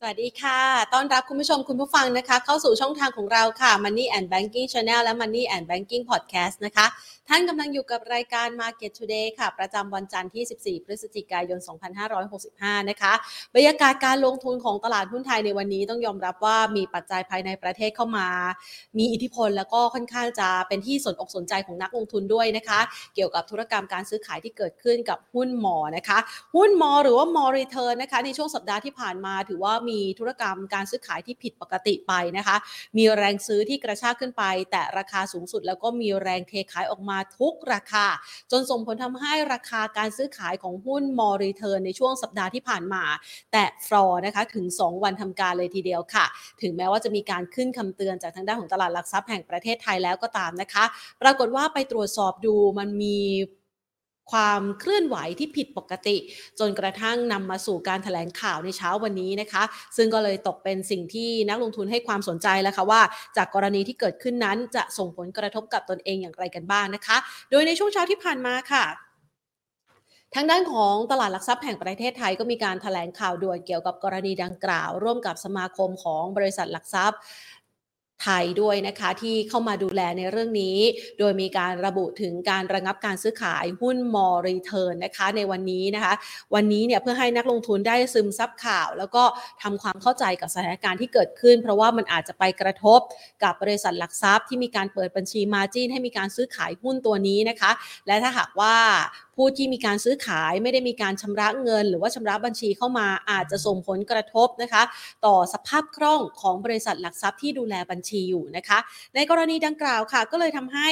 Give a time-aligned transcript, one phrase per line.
[0.00, 0.60] สวัสดีค่ะ
[0.94, 6.86] ต้อนรับคุณผู้ชมคุณผู้ฟังนะคะ เข้าสู่ช่องทางของเราค่ะ Money and Banking Channel และ Money and Banking Podcast นะคะ
[7.28, 11.58] ท่านกำลังอยู่กับรายการ Market Today ค่ะ ประจำวันจันทร์ที่ 14 พฤศจิกายน
[12.24, 13.12] 2565 นะคะ
[13.54, 18.28] บรรยากาศการลงทุนของตลาดหุ้นไทยในวันนี้ต้องยอมรับว่ามีปัจจัยภายในประเทศเข้ามา
[18.98, 22.80] มีอิทธิพลแล้วก็ค่อนข้างจะเป็นที่สนอกสนใจของนักลงทุนด้วยนะคะ
[23.14, 26.18] เกี่ยวกับธุรกรรมการซื้อขายที่เกิดขึ้นกับหุ้นมอนะคะ
[26.54, 32.56] หุ้น MORE หรือว่า MORE Return นะคะ ในช่วงสัปดาห์ที่ผ่านมาถือว่ามีธุรกรรมการซื้อขายที่ผิดปกติไปนะคะ
[32.96, 38.06] มีแรงซื้อที่กระชากขึ้นไป แต่ราคาสูงสุดแล้วก็มีแรงเทขายออกมาทุกราคา
[38.50, 43.04] จนส่งผลทำให้ราคาการซื้อขายของหุ้น MORE Return ในช่วงสัปดาห์ที่ผ่านมา
[43.52, 46.26] แตะฟลอนะคะถึง 2 วันทำการเลยทีเดียวค่ะ
[46.62, 50.84] ถึงแม้ว่าจะมีการขึ้นคำเตือนจากทางด้านของตลาดหลักทรัพย์แห่งประเทศไทยแล้วก็ตามนะคะ
[51.22, 53.16] ปรากฏว่าไปตรวจสอบดูมันมี
[54.32, 56.16] ความเคลื่อนไหวที่ผิดปกติ
[56.58, 59.62] จนกระทั่งนำมาสู่การถแถลงข่าวในเช้าวันนี้นะคะ
[59.96, 63.02] ซึ่งก็เลยตกเป็นสิ่งที่นักลงทุนให้ความสนใจแล้วค่ะว่า
[63.36, 67.16] จากกรณีที่เกิดขึ้นนั้นจะส่งผลกระทบกับตนเองอย่างไรกันบ้างนะคะ
[67.50, 68.84] โดยในช่วงเช้าที่ผ่านมาค่ะ
[70.34, 77.18] ทางด้านของตลาดหลักทรัพย์แห่งประเทศไทยก็มีการถแถลงข่าวด่วนเกี่ยวกับกรณีดังกล่าว ร่วมกับสมาคมของบริษัทหลักทรัพย์
[78.22, 80.78] ไทยด้วยนะคะที่เข้ามาดูแลในเรื่องนี้
[81.18, 86.14] โดยมีการระบุถึงการระงับการซื้อขายหุ้น MORE Return นะคะในวันนี้นะคะ
[86.54, 89.24] วันนี้เนี่ยเพื่อให้นักลงทุนได้ซึมซับข่าว แล้วก็
[89.62, 93.00] ทำความเข้าใจกับสถานการณ์ที่เกิดขึ้น เพราะว่ามันอาจจะไปกระทบ
[93.42, 97.70] กับบริษัทหลักทรัพย์ที่มีการเปิดบัญชี margin ให้มีการซื้อขายหุ้นตัวนี้นะคะ
[98.06, 98.76] และถ้าหากว่า
[99.38, 104.82] ผู้ที่มีการซื้อขายไม่ได้มีการชำระเงิน หรือว่าชำระบัญชีเข้ามาอาจจะส่งผลกระทบนะคะ
[105.26, 108.78] ต่อสภาพคล่องของบริษัทหลักทรัพย์ที่ดูแลบัญชีอยู่นะคะ
[109.14, 110.88] ในกรณีดังกล่าวค่ะ ก็เลยทำให้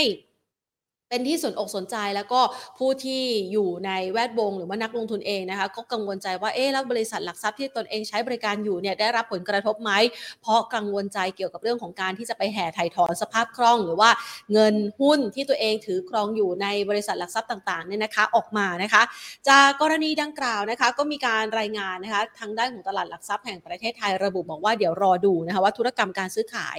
[1.11, 2.41] เป็นที่สนอกสนใจแล้วก็
[2.79, 3.23] ผู้ที่
[3.53, 9.93] อยู่ในแวดวงหรือว่านักลงทุนเองนะคะก็กังวลใจว่าเอ๊ะแล้วบริษัทหลักทรัพย์ที่ตนเองใช้บริการอยู่เนี่ยได้รับผลกระทบไหม
[10.43, 14.11] เพราะกังวลใจเกี่ยวกับเรื่องของการที่จะไปแห่ไถ่ถอนสภาพคล่อง หรือว่า
[14.53, 19.03] เงินหุ้นที่ตัวเองถือครองอยู่ในบริษัทหลักทรัพย์ต่างๆเนี่ยนะคะออกมานะคะ
[19.49, 26.79] จากกรณีดังกล่าวนะคะ ก็มีการรายงานนะคะทางด้านของตลาดหลักทรัพย์แห่งประเทศไทยระบุบอกว่าเดี๋ยวรอดูนะคะว่าธุรกรรมการซื้อขาย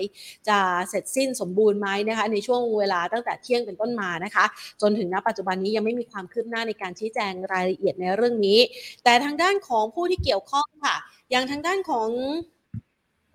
[0.49, 0.57] จะ
[0.89, 4.45] เสร็จสิ้นสมบูรณ์ไหมนะคะในช่วงเวลาตั้งแต่เที่ยงเป็นต้นมานะคะ
[4.81, 8.59] จนถึงณปัจจุบันนี้ยังไม่มีความคืบหน้าในการชี้แจงรายละเอียดในเรื่องนี้
[9.03, 10.95] แต่ทางด้านของผู้ที่เกี่ยวข้องค่ะ
[11.31, 12.09] อย่างทางด้านของ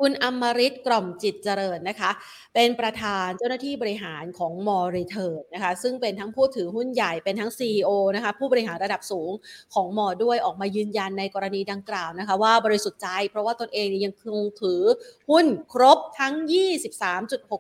[0.04, 2.10] คุณอมริตกล่อมจิตเจริญนะคะ
[2.54, 9.30] เป็นประธานเจ้าหน้าที่บริหารของมอริเทิร์นะคะ ซึ่งเป็นทั้งผู้ถือหุ้นใหญ่เป็นทั้ง CEO นะคะผู้บริหารระดับสูง
[9.74, 14.82] ของมอด้วยออกมายืนยันในกรณีดังกล่าวนะคะ ว่าบริสุทธิ์ใจเพราะว่าตนเองยังคงถือ
[15.30, 16.34] หุ้นครบทั้ง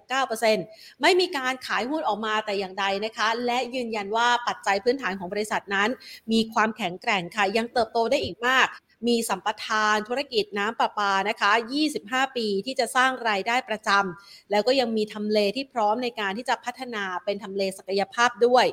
[0.08, 5.88] 23.69%ไม่มีการขายหุ้นออกมาแต่อย่างใดนะคะ และยืนยันว่าปัจจัยพื้นฐานของบริษัทนั้น
[6.32, 8.68] มีความแข็งแกร่งค่ะยังเติบโตได้อีกมาก
[9.08, 11.50] มีสัมปทานธุรกิจน้ำประปานะคะ
[11.92, 18.64] 25 ปีที่จะสร้างรายได้ประจำ แล้วก็ยังมีทำเลที่พร้อมในการที่จะพัฒนาเป็นทำเลศักยภาพด้วย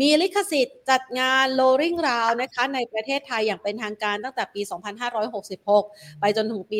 [0.00, 4.60] มีลิขสิทธิ์จัดงาน Rolling Round นะคะในประเทศไทยอย่างเป็นทางการตั้งแต่ปี
[5.40, 6.78] 2566 ไปจนถึงปี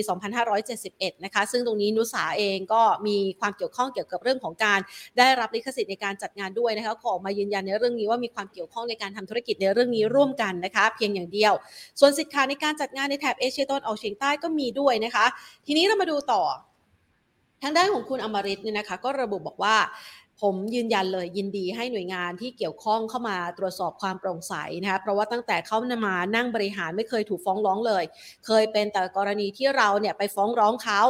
[0.63, 4.81] 2571 นะคะ ซึ่งตรงนี้นุสาเองก็มีความเกี่ยวข้องเกี่ยวกับเรื่องของการ
[5.19, 11.53] ได้รับลิขสิทธิ์ในการจัดงานด้วยนะคะขอออกมายืนยันในเรื่องนี้ว่ามีความเกี่ยวข้องในการทำธุรกิจในเรื่องนี้ร่วมกันนะคะ เพียงอย่างเดียว
[12.01, 15.27] ส่วนสิทธิ์ขาในการจัดงานในแถบเอเชียตะวันออกเฉียงใต้ก็มีด้วยนะคะ
[15.67, 16.43] ทีนี้เรามาดูต่อ
[17.63, 19.77] ทางด้านของคุณอมริตเนี่ยนะคะ ก็ระบุบอกว่า
[20.43, 28.05] ผมยืนยันเลยยินดีให้หน่วยงานที่เกี่ยวข้องเข้ามาตรวจสอบความโปร่งใสนะคะเพราะว่าตั้งแต่เข้ามานั่งบริหารไม่เคยถูกฟ้องร้องเลย
[28.47, 31.01] เคยเป็นแต่กรณีที่เราเนี่ยไปฟ้องร้องเขา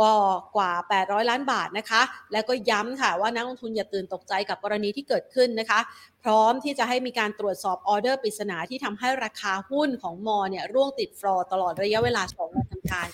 [0.00, 0.12] ก็
[0.56, 2.02] กว่า 800 ล้านบาทนะคะ
[2.32, 5.80] แล้วก็ย้ำค่ะว่านักลงทุนอย่าตื่นตกใจกับกรณีที่เกิดขึ้นนะคะ
[6.22, 13.06] พร้อมที่จะให้มีการตรวจสอบออเดอร์ปริศนาที่ทำให้ราคาหุ้นของมอเนี่ยร่วงติดฟลอร์ตลอดระยะเวลา2วันทำการ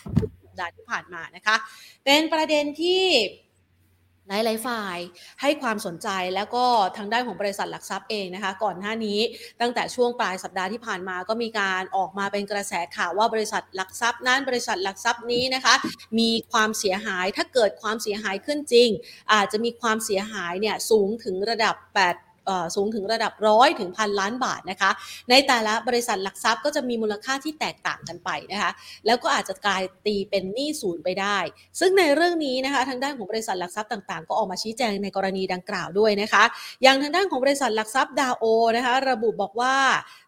[0.43, 1.57] สัปดาห์ที่ผ่านมานะคะ
[2.05, 3.05] เป็นประเด็นที่
[4.29, 4.99] หลายๆฝ่าย
[5.41, 6.65] ให้ความสนใจแล้วก็
[6.97, 9.19] ทางด้านของบริษัทหลักทรัพย์เองนะคะ ก่อนหน้านี้
[9.61, 15.75] ตั้งแต่ช่วงปลายสัปดาห์ที่ผ่านมาก็มีการออกมาเป็นกระแสข่าวว่าบริษัทหลักทรัพย์นั้นบริษัทหลักทรัพย์นี้นะคะ
[16.19, 18.89] มีความเสียหายถ้าเกิดความเสียหายขึ้นจริง
[19.33, 21.75] อาจจะมีความเสียหายเนี่ยสูงถึงระดับ
[22.09, 22.24] 8
[22.77, 24.91] สูงถึงระดับร้อยถึงพันล้านบาทนะคะ
[25.31, 28.71] ในแต่ละบริษัทหลักทรัพย์ก็จะมีมูลค่าที่แตกต่างกันไปนะคะ
[29.07, 31.39] แล้วก็อาจจะกลายตีเป็นหนี้ศูนย์ไปได้
[31.81, 36.45] ซึ่งในเรื่องนี้นะคะ ทางด้านของบริษัทหลักทรัพย์ต่างๆ ก็ออกมาชี้แจงในกรณีดังกล่าวด้วยนะคะ
[36.83, 38.45] อย่างทางด้านของบริษัทหลักทรัพย์ดาวโอ
[38.77, 39.77] นะคะ ระบุบอกว่า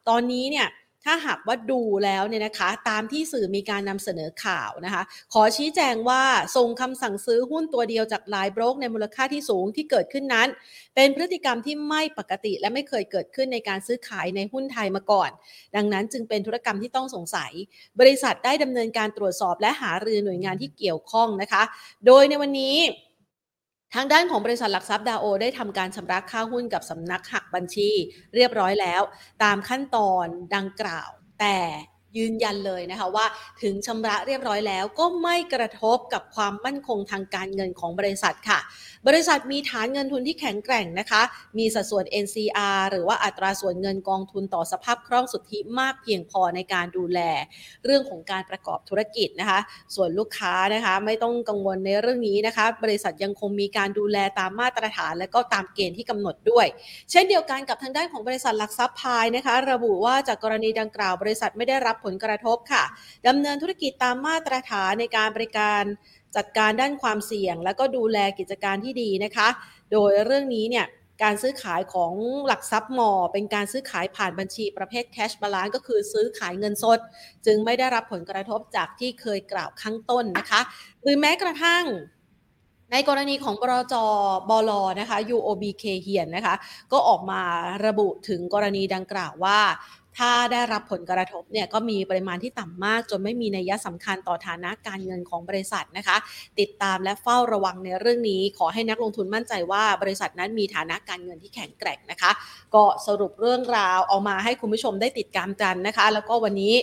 [0.08, 0.66] ตอนนี้เนี่ย
[1.06, 6.22] ถ้าหากว่าดูแล้วเนี่ยนะคะ ตามที่สื่อมีการนำเสนอข่าวนะคะ ขอชี้แจงว่า
[6.56, 10.48] ส่งคำสั่งซื้อหุ้นตัวเดียวจากลายบล็อกในมูลค่าที่สูงที่เกิดขึ้นนั้น
[10.94, 15.30] เป็นพฤติกรรมที่ไม่ปกติและไม่เคยเกิดขึ้นในการซื้อขายในหุ้นไทยมาก่อน
[15.76, 17.52] ดังนั้นจึงเป็นธุรกรรมที่ต้องสงสัย
[18.00, 21.62] บริษัทได้ดำเนินการตรวจสอบและหารือหน่วยงานที่เกี่ยวข้องนะคะ
[22.06, 22.76] โดยในวันนี้
[23.94, 27.90] ทางด้านของบริษัทหลักทรัพย์ดาโอ ได้ทำการชำระค่าหุ้นกับสำนักหักบัญชี
[28.34, 29.02] เรียบร้อยแล้ว
[29.42, 31.10] ตามขั้นตอนดังกล่าว
[31.40, 31.58] แต่
[32.18, 33.26] ยืนยันเลยนะคะว่า
[33.62, 38.58] ถึงชำระเรียบร้อยแล้วก็ไม่กระทบกับความมั่นคงทางการเงินของบริษัทค่ะ
[39.08, 41.22] บริษัทมีฐานเงินทุนที่แข็งแกร่งนะคะ
[41.58, 47.20] มีสัดส่วน NCR หรือว่าอัตราส่วนเงินกองทุนต่อสภาพคล่องสุทธิมากเพียงพอในการดูแล
[47.84, 49.60] เรื่องของการประกอบธุรกิจนะคะ
[49.94, 56.66] ส่วนลูกค้านะคะไม่ต้องกังวลในเรื่องนี้นะคะ บริษัทยังคงมีการดูแลตามมาตรฐาน และก็ตามเกณฑ์ที่กำหนดด้วย
[57.10, 62.84] เช่นเดียวกันกับทางด้านของบริษัทหลักทรัพย์พายนะคะ ระบุว่าจากกรณีดังกล่าวบริษัทไม่ได้รับผผลกระทบค่ะ
[63.26, 65.82] ดำเนินธุรกิจตามมาตรฐานในการบริการ
[66.36, 69.48] จัดการด้านความเสี่ยง และก็ดูแลกิจการที่ดีนะคะ
[69.92, 70.86] โดยเรื่องนี้เนี่ย
[71.24, 72.12] การซื้อขายของ
[72.46, 76.98] หลักทรัพย์มอ เป็นการซื้อขายผ่านบัญชีประเภทแคชบาลานก็คือซื้อขายเงินสด
[77.46, 80.60] จึงไม่ได้รับผลกระทบจากที่เคยกล่าวข้างต้นนะคะ
[81.02, 81.84] หรือแม้กระทั่ง
[82.92, 83.94] ในกรณีของบรจ
[84.50, 84.70] บล
[85.00, 86.54] นะคะ UOBK เฮียนนะคะ
[86.92, 87.42] ก็ออกมา
[87.86, 89.58] ระบุถึงกรณีดังกล่าวว่า
[90.18, 96.16] ถ้าได้รับผลกระทบเนี่ยก็มีปริมาณที่ต่ำมาก จนไม่มีนัยสำคัญต่อฐานะการเงินของบริษัทนะคะ
[96.60, 102.30] ติดตามและเฝ้าระวังในเรื่องนี้ ขอให้นักลงทุนมั่นใจว่าบริษัทนั้นมีฐานะการเงินที่แข็งแกร่งนะคะ
[102.74, 106.74] ก็สรุปเรื่องราวเอามาให้คุณผู้ชมได้ติดตามกันนะคะ แล้วก็วันนี้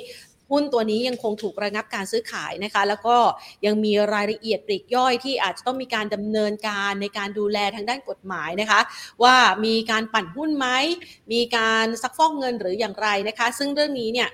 [0.54, 3.18] หุ้นตัวนี้ยังคงถูกระงับการซื้อขายนะคะ แล้วก็
[3.66, 8.80] ยังมีรายละเอียดปลีกย่อยที่อาจจะต้องมีการดำเนินการในการดูแลทางด้านกฎหมายนะคะ
[9.24, 9.36] ว่า
[9.66, 10.68] มีการปั่นหุ้นไหม
[11.34, 14.30] มีการซักฟอกเงินหรืออย่างไรนะคะ ซึ่งเรื่องนี้เนี่ย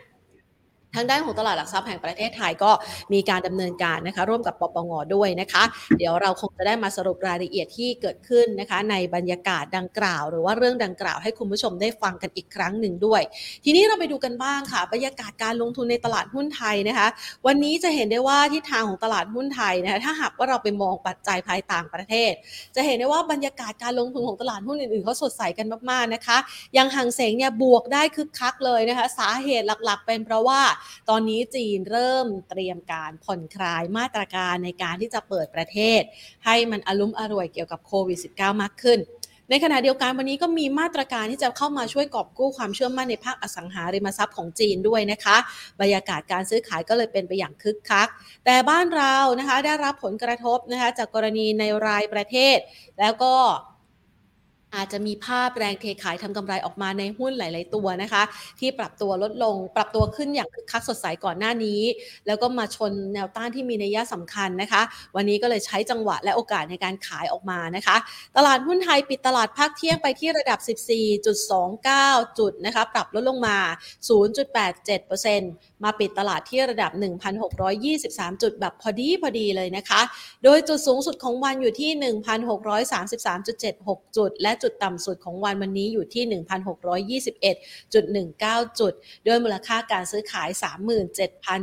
[0.96, 2.72] ทางด้านของตลาดหลักทรัพย์แห่งประเทศไทยก็
[3.14, 5.64] มีการดำเนินการนะคะร่วมกับปปงด้วยนะคะ
[5.98, 13.22] เดี๋ยวเราคงจะได้มาสรุปรายละเอียดที่เกิดขึ้นนะคะ ในบรรยากาศดังกล่าว หรือว่าเรื่องดังกล่าวให้คุณผู้ชมได้ฟังกันอีกครั้งหนึ่งด้วย
[13.66, 17.08] ทีนี้เราไปดูกันบ้างค่ะ บรรยากาศการลงทุนในตลาดหุ้นไทยนะคะ
[17.48, 22.32] วันนี้จะเห็นได้ว่าทิศทางของตลาดหุ้นไทยนะคะถ้าหากว่าเราไปมองปัจจัยภายต่างประเทศ
[22.76, 26.38] จะเห็นได้ว่าบรรยากาศการลงทุนของตลาดหุ้นอื่นๆเขาสดใสกันมากๆนะคะ
[26.78, 30.62] ย่างห่างเสงเนี่ยบวกได้คึกคักเลยนะคะ สาเหตุหลักๆ เป็นเพราะว่า
[31.10, 36.02] ตอนนี้จีนเริ่มเตรียมการผ่อนคลายมาตรการในการที่จะเปิดประเทศ
[36.46, 39.00] ให้มันอลุ่มอร่วยเกี่ยวกับโควิด -19 มากขึ้น
[39.52, 45.38] ในขณะเดียวกันวันนี้ก็มีมาตรการที่จะเข้ามาช่วยกอบกู้ความเชื่อมั่นในภาคอสังหาริมทรัพย์ของจีนด้วยนะคะ
[45.82, 48.08] บรรยากาศการซื้อขายก็เลยเป็นไปอย่างคึกคัก
[48.46, 52.58] แต่บ้านเรานะคะได้รับผลกระทบนะคะจากกรณีในรายประเทศ
[53.00, 53.34] แล้วก็
[54.76, 58.24] อาจจะมีภาพแรงเทขายทำกำไรออกมาในหุ้นหลาย ๆ ตัวนะคะ
[58.60, 61.82] ที่ปรับตัวลดลง ปรับตัวขึ้นอย่างคึกคักสดใสก่อนหน้านี้
[62.28, 64.82] แล้วก็มาชนแนวต้านที่มีนัยสำคัญนะคะ
[65.16, 67.96] วันนี้ก็เลยใช้จังหวะและโอกาสในการขายออกมานะคะ
[68.38, 70.60] ตลาดหุ้นไทยปิดตลาดภาคเที่ยงไปที่ระดับ
[71.30, 73.58] 14.29 จุดนะคะ ปรับลดลงมา
[74.50, 76.92] 0.87%มาปิดตลาดที่ระดับ
[77.68, 80.02] 1,623 จุดแบบพอดีพอดีเลยนะคะ
[80.44, 81.92] โดยจุดสูงสุดของวันอยู่ที่
[83.20, 86.24] 1,633.76 จุดและจุดต่ำสุดของวันวันนี้อยู่ที่
[87.24, 87.94] 1,621.19
[88.80, 88.94] จุด
[89.26, 90.50] โดยมูลค่าการซื้อขาย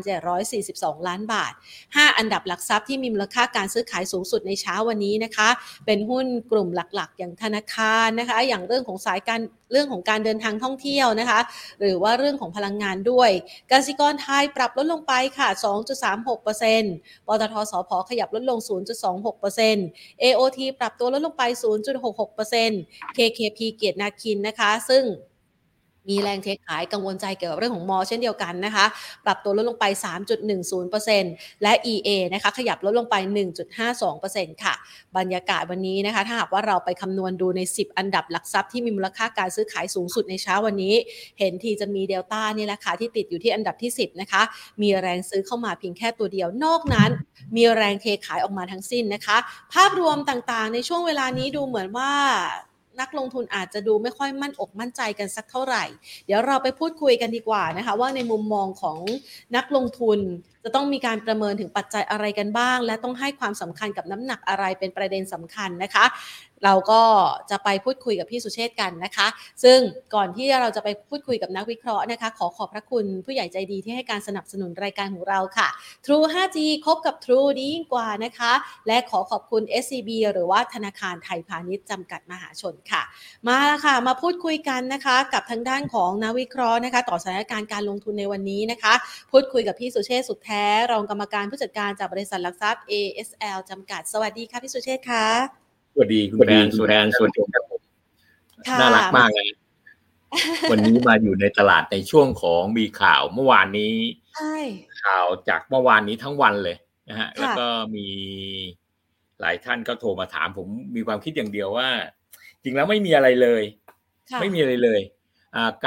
[0.06, 1.52] 37,742 ล้านบาท
[1.84, 5.48] 5 อันดับหลักทรัพย์ที่มีมูลค่าการซื้อขายสูงสุดในเช้าวันนี้นะคะ
[5.86, 9.40] เป็นหุ้นกลุ่มหลักๆ อย่างธนาคารนะคะ อย่างเรื่องของสายการ
[9.72, 11.40] เรื่องของการเดินทางท่องเที่ยวนะคะ
[11.80, 13.30] หรือว่าเรื่องของพลังงานด้วย
[13.72, 15.48] กสิกรไทยปรับลดลงไปค่ะ
[16.18, 18.58] 2.36%ปตทสพขยับลดลง
[19.40, 21.42] 0.26% AOT ปรับตัวลดลงไป
[22.34, 25.04] 0.66% KKP เกียรตินาคินนะคะ ซึ่ง
[26.08, 28.86] มีแรงเทขายกังวลใจเกี่ยวกับเรื่องของมอเช่นเดียวกันนะคะ
[29.24, 29.84] ปรับตัวลดลงไป
[30.74, 33.14] 3.10%และ EA นะคะขยับลดลงไป
[33.90, 34.74] 1.52%ค่ะ
[35.16, 40.94] บรรยากาศวันนี้นะคะ ถ้าหากว่าเราไปคำนวณดูใน 10 อันดับหลักทรัพย์ที่มีมูลค่าการซื้อขายสูงสุดในเช้าวันนี้
[41.38, 44.42] เห็นทีจะมีเดลต้านี่แหละค่ะที่ติดอยู่ที่อันดับที่ 10 นะคะ
[44.82, 47.10] มีแรงซื้อเข้ามาเพียงแค่ตัวเดียวนอกนั้น
[47.56, 49.36] มีแรงเทขายออกมาทั้งสิ้นนะคะ
[49.74, 52.10] ภาพรวมต่างๆ ในช่วงเวลานี้ดูเหมือนว่า
[53.00, 55.84] นักลงทุนอาจจะดูไม่ค่อยมั่นอกมั่นใจกันสักเท่าไหร่
[56.26, 58.98] เดี๋ยวเราไปพูดคุยกันดีกว่านะคะ ว่าในมุมมองของ
[59.56, 60.18] นักลงทุน
[60.66, 66.04] จะต้องมีการประเมินถึงปัจจัยอะไรกันบ้าง และต้องให้ความสำคัญกับน้ำหนักอะไรเป็นประเด็นสำคัญนะคะ
[66.64, 67.02] เราก็
[67.50, 69.26] จะไปพูดคุยกับพี่สุเชษกันนะคะ
[69.64, 69.78] ซึ่ง
[70.14, 75.68] ก่อนที่เราจะไปพูดคุยกับนักวิเคราะห์นะคะ ขอขอบพระคุณผู้ใหญ่ใจดีที่ให้การสนับสนุนรายการของเราค่ะ
[76.04, 78.52] True 5G คบกับ True ดียิ่งกว่านะคะ
[78.86, 83.02] และขอขอบคุณ SCB หรือว่าธนาคารไทยพาณิชย์จำกัดมหาชนค่ะ
[83.46, 88.94] มาละค่ะ มาพูดคุยกันนะคะ กับทางด้านของนักวิเคราะห์นะคะ ต่อสถานการณ์การลงทุนในวันนี้นะคะ
[89.32, 90.55] พูดคุยกับพี่สุเชษสุดแท้
[90.92, 95.26] รองกรรมการผู้จัดการจากบริษัทหลักทรัพย์ ASL จำกัด สวัสดีค่ะพี่สุเชษค่ะ
[95.92, 97.80] สวัสดีคุณแพนสวัสดีสวัสดีครับผม
[98.68, 99.48] ค่ะน่ารักมากเลย
[100.70, 103.94] วันนี้มาอยู่ในตลาดในช่วงของมีข่าวเมื่อวานนี้
[104.34, 104.56] ใช่
[105.04, 106.76] ข่าวจากเมื่อวานนี้ทั้งวันเลย
[107.08, 108.06] นะฮะค่ะแล้วก็มี
[109.40, 111.88] หลายท่านก็โทรมาถามผมมีความคิดอย่างเดียวว่า
[112.62, 113.62] จริงแล้วไม่มีอะไรเลย
[114.30, 115.15] ค่ะไม่มีอะไรเลยอ่า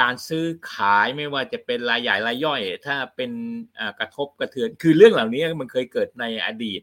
[0.00, 3.30] การซื้อขายไม่ว่าจะเป็นรายใหญ่รายย่อย ถ้าเป็น
[4.00, 6.80] กระทบกระเทือน คือเรื่องเหล่านี้มันเคยเกิดในอดีต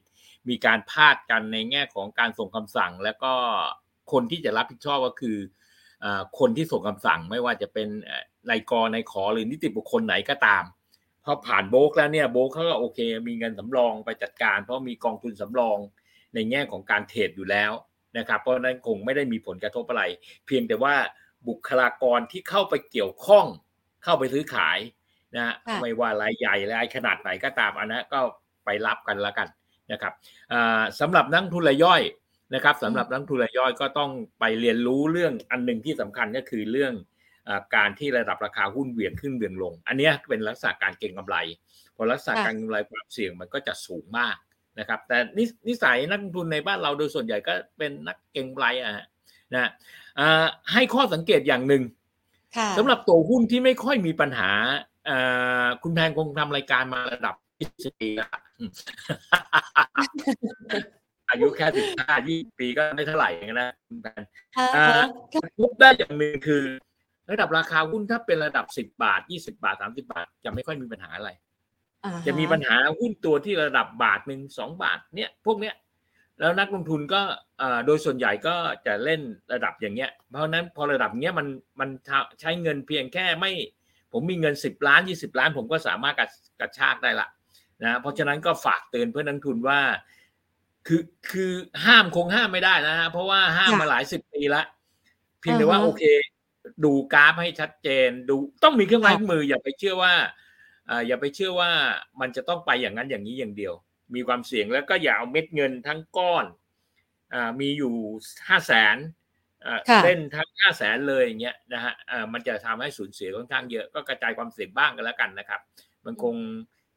[0.50, 3.34] มีการพลาดกันในแง่ของการส่งคำสั่ง แล้วก็
[4.12, 5.38] คนที่จะรับผิดชอบก็คือ
[6.40, 7.88] คนที่ส่งคำสั่งไม่ว่าจะเป็น
[8.50, 10.64] นายกนายขอหรือนิติบุคคลไหนก็ตาม
[11.24, 15.78] พอผ่านโบกแล้วเนี่ยโบกเขาก็โอเค มีเงินสำรองไปจัดการ เพราะมีกองทุนสำรอง
[16.34, 17.72] ในแง่ของการเทรดอยู่แล้ว
[18.18, 20.04] นะครับ เพราะนั้นคงไม่ได้มีผลกระทบอะไร
[20.46, 20.96] เพียงแต่ว่า
[21.48, 23.46] บุคลากรที่เข้าไปเกี่ยวข้อง
[24.04, 24.78] เข้าไปซื้อขาย
[25.36, 28.20] นะฮะค่ะไม่ว่ารายใหญ่รายขนาดไหนก็ตามอันนั้นก็
[28.66, 29.48] ไปรับกันแล้วกัน
[29.92, 30.14] นะครับ
[30.52, 32.02] อ่าสำหรับนักลงทุนรายย่อย
[32.54, 36.94] นะครับสำหรับนักลงทุนรายย่อยก็ต้องไปเรียนรู้เรื่องอันหนึ่งที่สำคัญก็คือเรื่อง
[37.48, 41.38] อาการที่ระดับราคาหุ้นเหวี่ยงขึ้นเหวี่ยงลง อันเนี้ยเป็นลักษณะการเก็งกำไร
[41.96, 44.36] พอลักษณะค่ะการเก็งกำไรความเสี่ยงมันก็จะสูงมาก
[44.80, 49.06] นะครับ แต่นินิสัยนักลงทุนในบ้านเราโดยส่วนใหญ่ก็เป็นนักเก็งกำไรอะฮะ
[49.56, 49.70] นะ
[50.20, 51.84] อ่าให้ข้อสังเกตอย่างหนึ่ง
[52.58, 54.50] ค่ะสำหรับตัวหุ้นที่ไม่ค่อยมีปัญหา
[55.10, 57.36] อ่าคุณแพงคงทำรายการมาระดับ
[57.94, 58.30] 20ปีแล้ว
[61.30, 64.22] อายุแค่สิบห้ายี่ปีก็ไม่เท่าไหร่เองนะคุณแพน
[64.58, 65.04] ค่ะอ่า
[65.60, 66.64] พบได้อย่างหนึ่งคือ
[67.32, 71.30] ระดับราคาหุ้นถ้าเป็นระดับสิบบาทยี่สิบาทสามสิบาท จะไม่ค่อยมีปัญหาอะไร
[72.06, 75.74] อ่าฮจะมีปัญหาหุ้นตัวที่ระดับบาทหนึ่งสองบาทเนี่ย พวกเนี้ย
[76.40, 77.22] แล้วนักลงทุนก็
[77.60, 79.22] เอ่อโดยส่วนใหญ่ก็จะเล่น
[79.54, 81.48] ระดับอย่างเงี้ย เพราะฉะนั้นพอระดับเนี้ยมัน
[81.80, 81.90] มัน
[82.42, 83.52] ใช้เงินเพียงแค่ไม่
[84.14, 86.28] ผมมีเงินสิบล้านยี่สิบล้าน ผมก็สามารถกระ
[86.60, 87.28] กระชากได้ละ
[87.84, 89.80] นะเพราะฉะนั้นก็ฝากเตือนเพื่อนนักลงทุนว่า
[90.88, 91.02] คือ
[91.32, 91.52] คือ
[91.86, 94.64] ห้ามคงห้ามไม่ได้นะฮะเพราะว่าห้ามมาหลายสิบปีละ
[95.40, 96.04] เพียงแต่ว่าอ่าฮะโอเค
[96.84, 100.14] ดูกราฟให้ชัดเจนดูต้องมีเครื่องไม้ค่ะเครื่องมืออย่าไปเชื่อว่า
[100.90, 101.72] อ่าอย่าไปเชื่อว่า
[102.22, 103.74] มันจะต้องไปอย่างนั้นอย่างนี้อย่างเดียว
[104.16, 106.46] มีความเสี่ยงแล้วก็อย่าเอาเม็ดเงินทั้งก้อน
[107.34, 107.94] อ่ามีอยู่
[108.48, 108.98] ห้าแสน
[109.90, 115.62] ค่ะเล่นทั้งห้าแสนเลยอย่างเงี้ยนะฮะอ่ามันจะทำให้สูญเสียค่อนข้างเยอะก็กระจายความเสี่ยงบ้างกันแล้วกันนะครับ
[116.06, 116.36] มันคง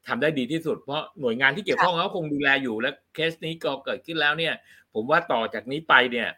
[0.07, 4.53] ทำได้ดีที่สุดเพราะหน่วยงานที่เกี่ยวข้องเขาคงดูแลอยู่และเคสนี้ก็เกิดขึ้นแล้วเนี่ย
[4.93, 6.29] ผมว่าต่อจากนี้ไปเนี่ย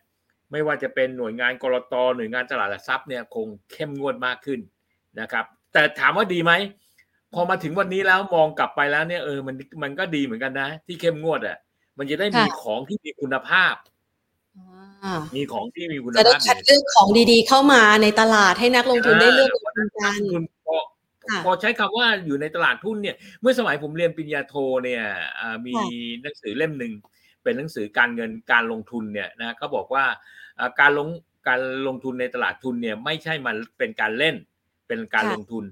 [0.51, 4.59] ไม่ว่าจะเป็นหน่วยงานกรตหน่วยงานตลาดหลักทรัพย์เนี่ยคงเข้มงวดมากขึ้น
[5.19, 6.51] นะครับ แต่ถามว่าดีไหม
[7.33, 11.57] พอมาถึงวันนี้แล้วมองกลับไปแล้วเนี่ยเออมันมันก็ดีเหมือนกันนะ ที่เข้มงวดอะ
[11.97, 13.75] มันจะได้มีค่ะของที่มีคุณภาพ
[15.03, 20.77] อ่ามีของที่มีคุณจะได้ภาพคัดเลือกของดีๆ เข้ามาในตลาดให้นักลงทุนได้เลือกลงทุนกันคุณพอ
[21.23, 25.03] ค่ะพอใช้คำว่าอยู่ในตลาดหุ้นเนี่ย เมื่อสมัยผมเรียนปริญญาโทเนี่ย
[25.39, 25.85] อ่ามีค่ะ
[26.23, 26.93] หนังสือเล่มหนึ่ง
[27.43, 30.05] เป็นหนังสือการเงินการลงทุนเนี่ยนะเขาบอกว่า
[30.59, 31.09] อ่าการลง
[31.47, 34.35] การลงทุนในตลาดทุนเนี่ยไม่ใช่มันเป็นการเล่น
[34.87, 35.65] เป็นการค่ะลงทุน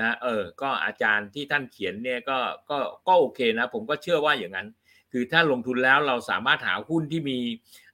[0.00, 2.38] นะเออก็อาจารย์ที่ท่านเขียนเนี่ยก็
[2.70, 4.68] ก็ก็โอเคนะผมก็เชื่อว่าอย่างนั้น
[5.12, 7.38] คือถ้าลงทุนแล้วเราสามารถหาหุ้นที่มี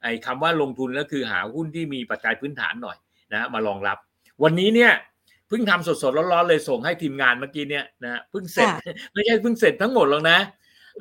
[0.03, 2.97] ไอ้คำว่าลงทุนก็คือหาหุ้นที่มีปัจจัยพื้นฐานหน่อย
[3.33, 3.99] นะมารองรับ
[4.43, 4.93] วันนี้เนี่ย
[5.49, 10.39] เพิ่งทำสดๆร้อนๆเลยส่งให้ทีมงานเมื่อกี้เนี่ยนะเพิ่งเสร็จค่ะไม่ใช่เพิ่งเสร็จทั้งหมดหรอกนะ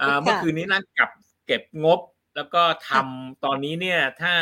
[0.01, 1.09] อ่าค่ะเมื่อคืนนี้นั่งกับ
[1.45, 1.99] เก็บงบ
[2.35, 4.33] แล้วก็ทำตอนนี้เนี่ยถ้า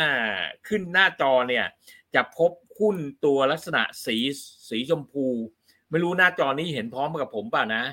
[0.68, 1.66] ขึ้นหน้าจอเนี่ย
[2.14, 4.16] จะพบหุ้นตัวลักษณะสี
[4.68, 5.26] สีชมพู
[5.90, 7.84] ไม่รู้หน้าจอนี้เห็นพร้อมกับผมเปล่านะ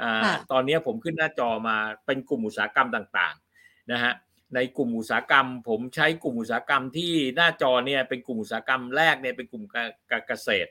[0.00, 4.12] อ่าค่ะตอนนี้ผมขึ้นหน้าจอมาเป็นกลุ่มอุตสาหกรรมต่างๆนะฮะ
[4.54, 9.64] ในกลุ่มอุตสาหกรรม ผมใช้กลุ่มอุตสาหกรรมที่หน้าจอเนี่ยเป็นกลุ่มอุตสาหกรรมแรกเนี่ยเป็นกลุ่ม
[10.10, 10.70] กเกษตร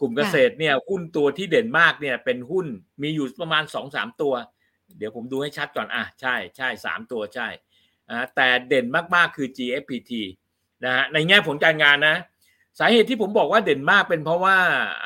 [0.00, 2.66] กลุ่มเกษตรเนี่ยหุ้นตัวที่เด่นมากเนี่ยเป็นหุ้น
[3.02, 4.34] มีอยู่ประมาณสองสามตัว
[4.98, 7.48] เดี๋ยวผมดูให้ชัดก่อนอะใช่ใช่สามตัวใช่
[8.10, 10.12] อ่าแต่เด่นมากๆคือ GFPT
[10.84, 12.16] นะฮะในแง่ผลการงานนะ
[12.78, 14.56] สาเหตุที่ผมบอกว่าเด่นมากเป็นเพราะว่า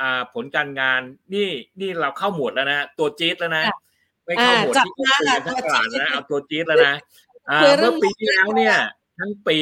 [0.01, 1.01] อ่าผลการงาน
[1.35, 1.49] นี่
[1.81, 3.79] นี่เราเข้าหมวดแล้วนะ ตัวจี๊ดแล้วนะค่ะ
[4.25, 6.95] ไม่เข้าหมวดอ่าที่คุยกันจัทั้บงตลาดมานะค่ะเอาตัวจี๊ดแล้วนะ
[7.51, 8.77] อ่าคือเรื่เมื่องอปีที่แล้วเนี่ย
[9.19, 9.59] ทั้งปี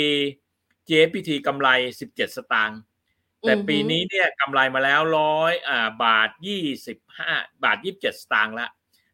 [0.91, 1.69] JPT กำไร
[2.01, 2.81] 17 สตางค์
[3.41, 6.29] แต่อือฮึปีนี้เนี่ยกำไรมาแล้วร้อยอ่าบาท
[6.97, 8.69] 25 บาท 27 สตางค์ละ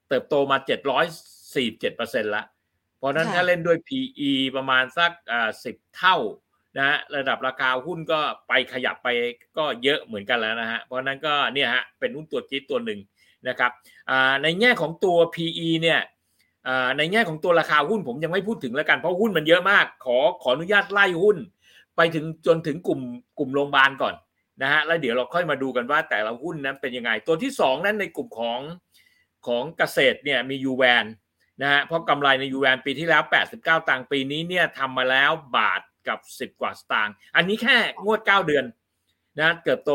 [0.09, 0.57] เติบโตมา
[1.23, 2.45] 747เปอร์เซ็นต์ละ
[2.99, 6.17] เพราะฉะนั้นค่ะถ้าเล่นด้วย PE ประมาณสักอ่า10 เท่า
[6.77, 9.09] นะฮะระดับราคาหุ้นก็ไปขยับไป
[9.59, 13.01] ก็เยอะเหมือนกันแล้วนะฮะเพราะนั้นก็เนี่ยฮะเป็นหุ้นตัวจี๊ดตัวหนึ่ง
[13.49, 13.71] นะครับ
[14.43, 16.01] ในแง่ของตัว PE เนี่ย
[16.99, 21.37] ในแง่ของตัวราคาหุ้นผมยังไม่พูดถึงแล้วกันเพราะหุ้นมันเยอะมาก ขอขออนุญาตไล่หุ้น
[21.97, 23.01] ไปถึงจนถึงกลุ่ม
[23.39, 24.15] กลุ่มโรงพยาบาลก่อน
[24.63, 28.61] นะฮะแล้วเดี๋ยวเราค่อยมาดูกันว่าแต่ละหุ้นนั้นเป็นยังไง ตัวที่ 2 นั้นในกลุ่มของ
[29.47, 31.05] ของเกษตรเนี่ยมียูแวน
[31.63, 33.23] นะฮะเพราะกำไรในยูแวนปีที่แล้ว
[33.57, 38.65] 89 ตังค์ปีนี้เนี่ยทำมาแล้วบาท กับ 10 กว่าสตางค์อันนี้แค่งวด 9 เดือน
[39.41, 39.91] นะเกือบโต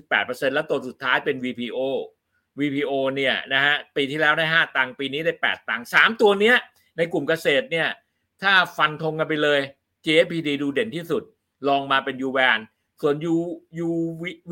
[0.00, 1.78] 128%แล้วตัวสุดท้ายเป็น VPO
[2.58, 6.56] VPO เนี่ยนะฮะปีที่แล้วได้ 5 ตังค์ปีนี้ได้ 8 ตังค์3ตัวเนี้ย
[6.96, 7.88] ในกลุ่มเกษตรเนี่ย
[8.42, 9.60] ถ้าฟันธงกันไปเลย
[10.06, 11.22] JPD ดูเด่นที่สุด
[11.68, 12.58] ลองมาเป็น u v a n
[13.02, 13.36] ส่วน U
[13.86, 13.90] U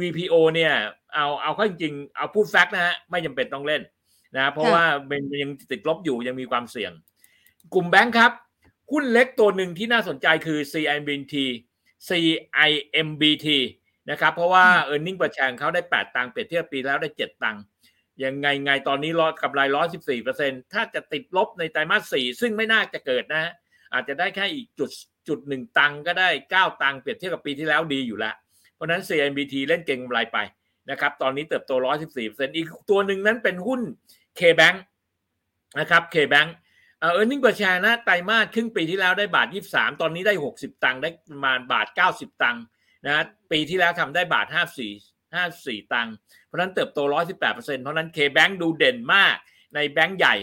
[0.01, 0.73] VPO เนี่ย
[1.15, 3.83] เอาเอาเข้าจริงๆเอาพูดแฟกต์นะฮะไม่จำเป็นต้องเล่น
[4.37, 6.93] นะเพราะว่าเป็นยังติดลบอยู่ยังมีความเสี่ยง
[7.75, 8.33] กลุ่มแบงค์ครับ
[8.93, 11.35] หุ้นเล็กตัวหนึ่งที่น่าสนใจคือ CIMBT
[12.09, 13.49] CIMBT
[14.11, 17.63] นะครับเพราะว่า e a r n i n g ประชงเขาได้ 8 ตังค์เปรียบเทียบปีแล้วได้ 7 ตังค์
[18.25, 23.53] ยังไงไงตอนนี้รอดกำไรร้อยสิบสี่เปอร์เซ็นถ้าจะติดลบในไตรมาสสี่ซึ่งไม่น่าจะเกิดนะ
[23.93, 24.91] อาจจะได้แค่อีกจุด
[25.29, 28.35] จุดหนึ่งตังก็ได้เก้าตังเปรียบเทียบกับปีที่แล้วดีอยู่แล้ว
[28.75, 30.39] เพราะนั้น CMBT เล่นเก่งกำไรไป
[30.91, 33.81] นะครับตอนนี้เติบโตร้อยสิบสี่เปอร์เซ็นอีกตัวหนึ่งนั้นเป็นหุ้น
[34.39, 34.77] K-Bank
[35.81, 36.49] นะครับ K-Bank
[37.01, 42.63] เออร์เน็งประชานะไตรมาสครึ่งปีที่แล้วได้บาทยี่สามตอนนี้ได้หกสิบตังค์ได้ประมาณบาทเก้าสิบตังค์
[43.07, 44.93] นะปีที่แล้วทำได้บาทห้าสี่
[45.35, 46.15] ห้าสี่ตังค์
[46.47, 49.37] เพราะนั้นเติบโตร้อยสิบแปดเปอร์เซ็นต์เพราะนั้น K-Bank ดูเด่นมาก
[49.75, 50.37] ในแบงก์ใหญ่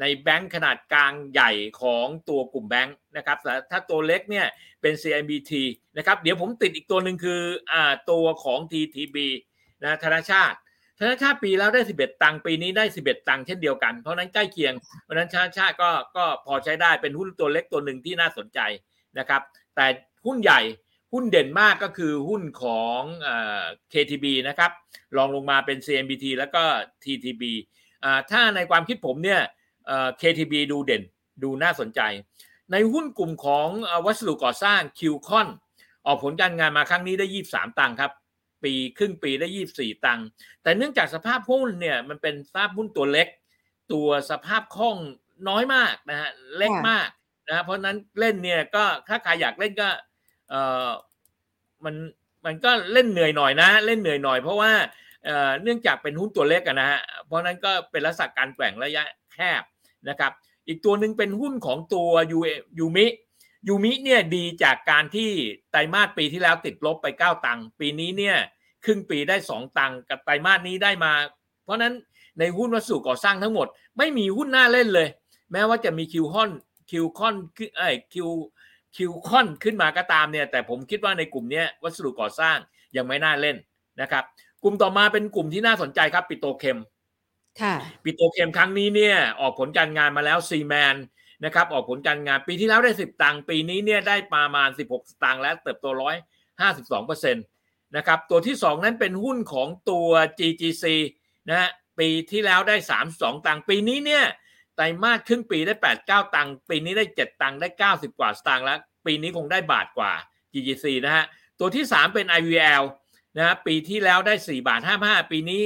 [0.00, 4.46] ในแบงก์ขนาดกลางใหญ่ของตัวกลุ่มแบงก์นะครับแต่ถ้าตัวเล็กเนี่ย
[4.80, 5.52] เป็น CIBT
[5.96, 7.40] นะครับเดี๋ยวผมติดอีกตัวหนึ่งคือ
[7.72, 9.16] อ่าตัวของ TTB
[9.84, 10.58] นะธนาชาติ
[11.00, 18.60] ธนาชาปีแล้วได้ 11 ตังค์ปีนี้ได้ 11 ตังค์เช่นเดียวกันเพราะนั้นใกล้เคียงเพราะนั้นธนาชาติก็ก็พอใช้ได้เป็นหุ้นตัวเล็กตัวหนึ่งที่น่าสนใจ
[19.18, 19.42] นะครับ
[19.76, 19.86] แต่
[20.26, 20.60] หุ้นใหญ่
[21.12, 24.70] หุ้นเด่นมากก็คือหุ้นของเอ่อ KTB นะครับ
[25.16, 26.62] ลองลงมาเป็น CMBT แล้วก็
[27.04, 27.42] TTB
[28.30, 29.40] ถ้าในความคิดผมเนี่ย
[29.86, 31.02] เอ่อ KTB ดูเด่น
[31.42, 32.00] ดูน่าสนใจ
[32.72, 33.68] ในหุ้นกลุ่มของ
[34.06, 35.48] วัสดุก่อสร้างคิวคอน
[36.06, 38.10] ออกผลการงานมาครั้งนี้ได้ 23 ตังค์ครับ
[38.64, 39.46] ปีครึ่งปีได้
[39.76, 40.26] 24 ตังค์
[40.62, 43.28] แต่เนื่องจากสภาพหุ้นเนี่ยมันเป็นสภาพหุ้นตัวเล็ก
[43.92, 44.96] ตัวสภาพคล่อง
[45.48, 47.08] น้อยมากนะฮะเล็กมาก
[47.48, 49.88] นะเพราะนั้นเล่นเนี่ยก็ถ้าใครอยากเล่นก็
[50.50, 50.54] เอ
[50.86, 50.88] อ
[51.84, 51.94] มัน
[52.46, 54.72] มันก็เล่นเหนื่อยหน่อยนะ เล่นเหนื่อยหน่อยเพราะว่า
[55.62, 59.62] เนื่องจากเป็นหุ้นตัวเล็กนะฮะเพราะนั้นก็เป็นลักษณะการแกว่งระยะแคบ
[60.08, 60.32] นะครับ
[60.68, 65.30] อีกตัวหนึ่งเป็นหุ้นของตัว U UMI UMI เนี่ยดีจากการที่
[65.70, 68.36] ไตรมาสปีที่แล้วติดลบไป 9 ตังค์ปีนี้เนี่ย
[68.84, 71.12] ครึ่งปีได้ 2 ตังค์กับไตรมาสนี้ได้มา
[71.64, 71.94] เพราะนั้น
[72.38, 73.66] ในหุ้นวัสดุก่อสร้างทั้งหมด
[73.98, 75.08] ไม่มีหุ้นน่าเล่นเลย
[75.52, 76.50] แม้ว่าจะมี Q-CON
[76.90, 77.34] Q-CON
[77.76, 82.56] ไอ้ Q Q-CON ขึ้นมาก็ตามเนี่ย แต่ผมคิดว่าในกลุ่มนี้วัสดุก่อสร้าง
[82.96, 83.56] ยังไม่น่าเล่น
[84.00, 84.24] นะครับ
[84.62, 86.78] กลุ่มต่อมาเป็นกลุ่มที่น่าสนใจครับปิโตเคม
[87.60, 90.96] ค่ะปิโตเคมครั้งนี้เนี่ยออกผลการงานมาแล้วซีแมน
[91.44, 96.16] นะครับออกผลการงานปีที่แล้วได้ 10 ตังค์ปีนี้เนี่ยได้ประมาณ 16 สตางค์และเติบโตร้อย
[96.60, 97.44] ห้าสิบสองเปอร์เซ็นต์
[97.96, 100.84] นะครับตัวที่ 2 นั้นเป็นหุ้นของตัว GGC
[101.48, 102.76] นะฮะปีที่แล้วได้
[103.10, 104.24] 32 ตังค์ปีนี้เนี่ย
[104.76, 110.12] ไตรมาสครึ่งปีได้ 8 9 ตังค์ปีนี้ได้ 7 ตังค์ได้ 90 กว่าสตางค์แล้ว ปีนี้คงได้บาทกว่า
[110.52, 111.24] GGC นะฮะ
[111.58, 112.84] ตัวที่ 3 เป็น IVL
[113.36, 115.62] นะฮะปีที่แล้วได้ 4 บาท 55 ปีนี้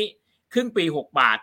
[0.52, 1.38] ครึ่งปี 6 บาท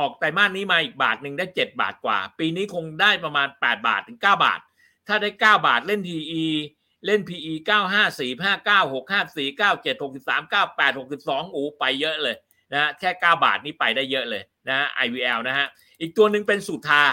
[0.00, 4.60] ออกไตรมาสนี้มาอีกบาทหนึ่งได้ 7 บาทกว่า ปีนี้คงได้ประมาณ 8 บาทถึง 9 บาท
[5.06, 6.44] ถ้าได้ 9 บาทเล่น PE
[7.06, 10.96] เล่น PE 9 5 4 5 9 6 5 4 9 7 63 9 8
[10.98, 12.36] 62โอ้ไปเยอะเลย
[12.72, 15.66] นะฮะแค่ 9 บาทนี่ไปได้เยอะเลยนะ IVL นะฮะ
[16.00, 17.04] อีกตัวหนึ่งเป็นสุธา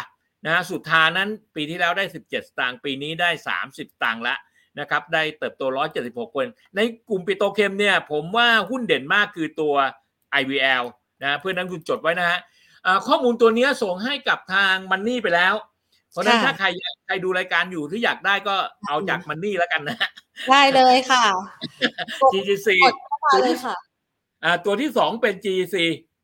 [0.45, 4.36] นะฮะสุธานั้นปีที่แล้วได้ 17 สตางค์ปีนี้ได้ 30สตางค์ละ
[4.80, 5.63] นะครับได้เติบโต
[6.00, 9.76] 176 คน ในกลุ่มปิโตเคมเนี่ยผมว่าหุ้นเด่นมากคือตัว
[10.41, 10.84] IVL
[11.21, 12.39] นะเพื่อนนั้นคุณจดไว้นะฮะ
[13.08, 15.56] ข้อมูลตัวนี้ส่งให้กับทางมันนี่ไปแล้ว
[16.12, 16.67] เพราะนั้นถ้าใคร
[17.06, 18.56] ใครดูรายการอยู่ที่อยากได้ก็
[18.88, 20.10] เอาจากมันนี่แล้วกันนะ
[20.50, 21.23] ได้เลยค่ะ
[22.32, 22.67] GGC
[23.34, 23.56] ตัวที่
[24.65, 25.78] ตัวที่สองเป็น GGC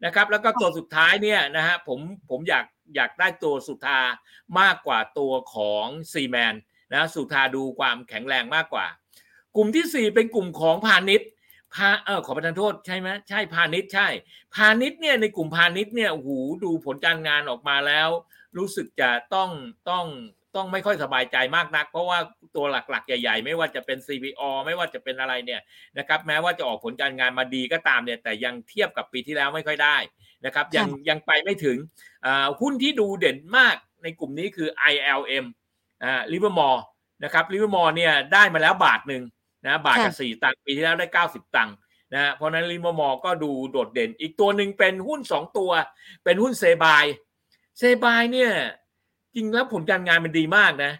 [0.05, 1.99] นะครับ แล้วก็ตัวสุดท้ายเนี่ยนะฮะผม
[2.29, 3.99] ผมอยากอยากได้ตัวสุธา
[4.59, 6.55] มากกว่าตัวของซีแมน
[6.93, 8.87] นะสุธาดูความแข็งแรงมากกว่า
[9.55, 11.29] กลุ่มที่ 4 เป็นกลุ่มของพาณิชย์
[11.75, 14.07] พาเออขอประทานโทษใช่ไหมใช่พาณิชย์ใช่
[14.55, 16.29] พาณิชย์เนี่ยในกลุ่มพาณิชย์เนี่ยโอ้โห
[16.63, 18.09] ดูผลการงานออกมาแล้ว
[18.57, 19.49] รู้สึกจะต้อง
[19.89, 20.05] ต้อง
[20.55, 22.19] ต้องไม่ค่อยสบายใจมากนัก เพราะว่า
[22.55, 25.61] ตัวหลักๆ ใหญ่ๆ ไม่ว่าจะเป็น CPO ไม่ว่าจะเป็นอะไรเนี่ย
[25.97, 29.97] นะครับแม้ว่าจะออกผลการงานมาดีก็ตามเนี่ยแต่ยังเทียบกับปีที่แล้วไม่ค่อยได้
[30.45, 31.77] นะครับยังยังไปไม่ถึง
[32.61, 35.45] หุ้นที่ดูเด่นมากในกลุ่มนี้คือ ILM
[36.03, 36.83] อ่า Living Mall
[37.23, 39.23] นะครับ Living Mall เนี่ยได้มาแล้วบาทหนึ่ง
[39.65, 41.75] นะบาทกับสี่ตังค์ปีที่แล้วได้เก้าสิบตังค์
[42.13, 45.71] นะฮะเพราะนั้นลิมมอก็ดูโดดเด่น อีกตัวหนึ่งเป็นหุ้นสองตัว
[46.23, 47.05] เป็นหุ้นเซบาย
[47.77, 48.51] เซบายเนี่ย
[49.35, 50.93] จริงแล้วผลการงานมันดีมากนะ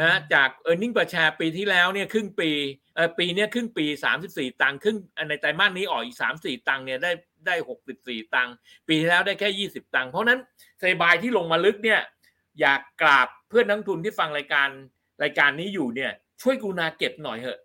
[0.00, 2.50] นะจาก e a r n i n g ประชาปีที่แล้วเนี่ยครึ่งปี
[2.94, 3.84] เออปีเนี้ยครึ่งปี
[4.24, 7.12] 34 ตังค์ครึ่งในไตรมาสนี้ออกอีก 3 4 ตังค์เนี่ยได้
[7.46, 7.54] ได้
[7.94, 8.54] 64 ตังค์
[8.88, 10.40] ปีที่แล้วได้แค่ 20 ตังค์เพราะนั้น
[10.78, 12.00] เซบายที่ลงมาลึกเนี่ย
[12.60, 14.68] อยากกราบเพื่อนนักทุนที่ฟังรายการ
[15.22, 17.58] รายการนี้อยู่เนี่ยช่วยกรุณาเก็บหน่อยเถอะ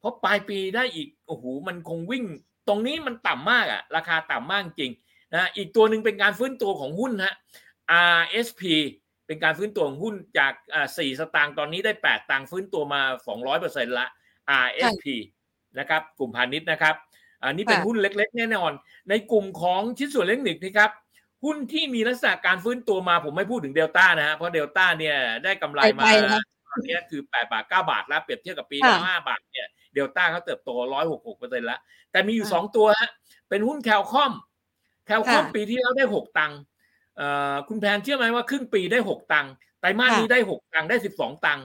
[0.00, 2.24] เพราะปลายปีได้อีกโอ้โหมันคงวิ่ง
[2.68, 4.92] ตรงนี้มันต่ำมากอะราคาต่ำมากจริง
[5.34, 7.34] นะอีกตัวหนึ่งเป็นการฟื้นตัวของหุ้นฮะ
[8.18, 8.62] RSP
[9.26, 10.52] เป็นการฟื้นตัวของหุ้นจาก
[10.98, 14.06] สี่สตางค์ตอนนี้ได้แปดตังค์ฟื้นตัวมาสองร้อยเปอร์เซ็นต์ละ
[14.66, 15.06] RSP
[15.78, 16.94] นะครับกลุ่มพาณิชย์นะครับ
[17.44, 18.72] อันนี้เป็นหุ้นเล็ก ๆ แน่นอน
[19.08, 20.90] ในกลุ่มของชิ้นส่วนเล็กนิกนะครับ
[21.44, 26.04] หุ้นที่มีลักษณะการฟื้นตัวมาผมไม่พูดถึงเดลต้านะฮะเพราะเดลต้าเนี่ยได้กำไรมา
[26.70, 31.80] ตอนนี้คือแปดบาทเก้าบาทแล้วเปรียบเทียบกับปีละห้าบาทเนี่ยเดลต้าเขาเติบโตร้อยหกหกเปอร์เซ็นต์แล้ว
[32.12, 33.10] แต่มีอยู่สองตัวฮะ
[33.48, 34.32] เป็นหุ้นแคลคอม
[35.06, 36.58] แคลคอมปีที่แล้วได้หกตังค์
[37.68, 41.64] คุณแพนเชื่อไหมว่าครึ่งปีได้หกตังค์ไตรมาสนี้ได้หกตังค์ได้สิบสองตังค์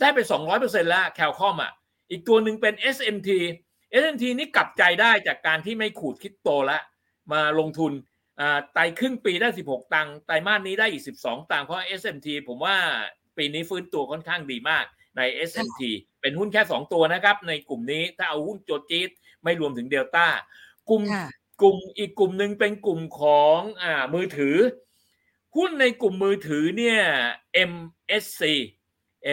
[0.00, 1.72] ได้ไปสองร้อยเปอร์เซ็นต์แล้วแคลคอมอะ
[2.10, 3.30] อีกตัวหนึ่งเป็น SMT
[4.00, 6.82] SMT นี่กลับใจได้จากการที่ไม่ขูดคิดโตแล้ว
[7.32, 7.92] มาลงทุน
[8.72, 12.76] ไตรครึ่งปีได้ 16 ตังค์ไตรมาสนี้ได้อีก 12 ตังค์เพราะ SMT ผมว่า
[13.36, 14.84] ปีนี้ฟื้นตัวค่อนข้างดีมาก
[15.16, 15.80] ใน SMT
[16.20, 19.10] เป็นหุ้นแค่ 2 ตัวนะครับ ในกลุ่มนี้ถ้าเอาหุ้นโจจีด
[19.42, 20.26] ไม่รวมถึงเดลต้า
[20.90, 21.02] กลุ่ม
[21.62, 24.56] กลุ่มอีกกลุ่มหนึ่งเป็นกลุ่มของอ่ามือถือ
[25.56, 27.00] หุ้นในกลุ่มมือถือเนี่ย
[27.72, 28.42] MSC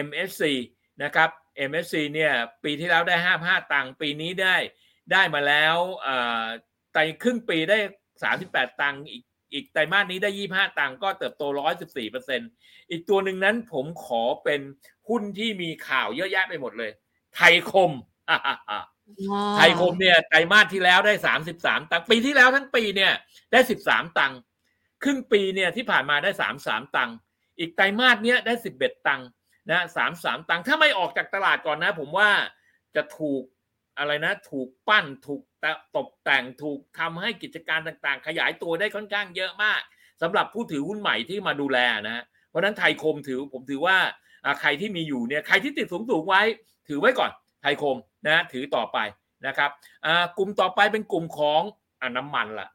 [0.06, 0.42] MSC
[1.02, 1.30] นะครับ
[1.68, 2.32] MSC เนี่ย
[2.64, 4.56] ปีที่แล้วได้ห้าห้าตังค์ปีนี้ได้
[5.12, 5.76] ได้มาแล้ว
[6.92, 7.78] ไตรครึ่งปีได้
[8.22, 12.40] สามสิบแปดตังค์อีก อีกไตรมาสนี้ได้ยี่ห้าตังค์ก็เติบโตร้อยสิบสี่เปอร์เซ็น
[12.90, 14.60] อีกตัวหนึ่งนั้นผมขอเป็น
[15.08, 16.90] หุ้นที่มีข่าวเยอะแยะไปหมดเลย
[17.36, 17.92] ไทยคม
[19.56, 23.12] ไทยคมเนี่ยไตรมาสที่แล้วได้สามสิบสามตังค์ปีที่แล้วทั้งปีเนี่ย
[23.52, 24.38] ได้สิบสามตังค์
[25.02, 27.16] ครึ่งปีเนี่ยที่ผ่านมาได้สามสามตังค์
[27.58, 29.28] อีกไตรมาสเนี้ยได้สิบเอ็ดตังค์
[29.70, 32.30] นะสามสามตังค์ถ้าไม่ออกจากตลาดก่อนนะ ผมว่า
[32.94, 33.42] จะถูก
[33.98, 35.42] อะไรนะ ถูกปั้นถูก
[35.96, 39.80] ตกแต่งถูกทำให้กิจการต่างๆ ขยายตัวได้ค่อนข้างเยอะมาก
[40.22, 43.96] สำหรับผู้ถือหุ้นใหม่ที่มาดูแลนะเพราะนั้นไทยคมถือผมถือว่า
[44.60, 46.42] ใครที่มีอยู่เนี่ยใครที่ติดสูงสูงไว้
[46.88, 47.30] ถือไว้ก่อน
[47.62, 47.96] ไทยคม
[48.26, 48.98] นะถือต่อไป
[49.46, 49.70] นะครับ
[50.38, 51.62] กลุ่มต่อไปเป็นกลุ่มของ
[52.02, 52.68] อน้ำมันละ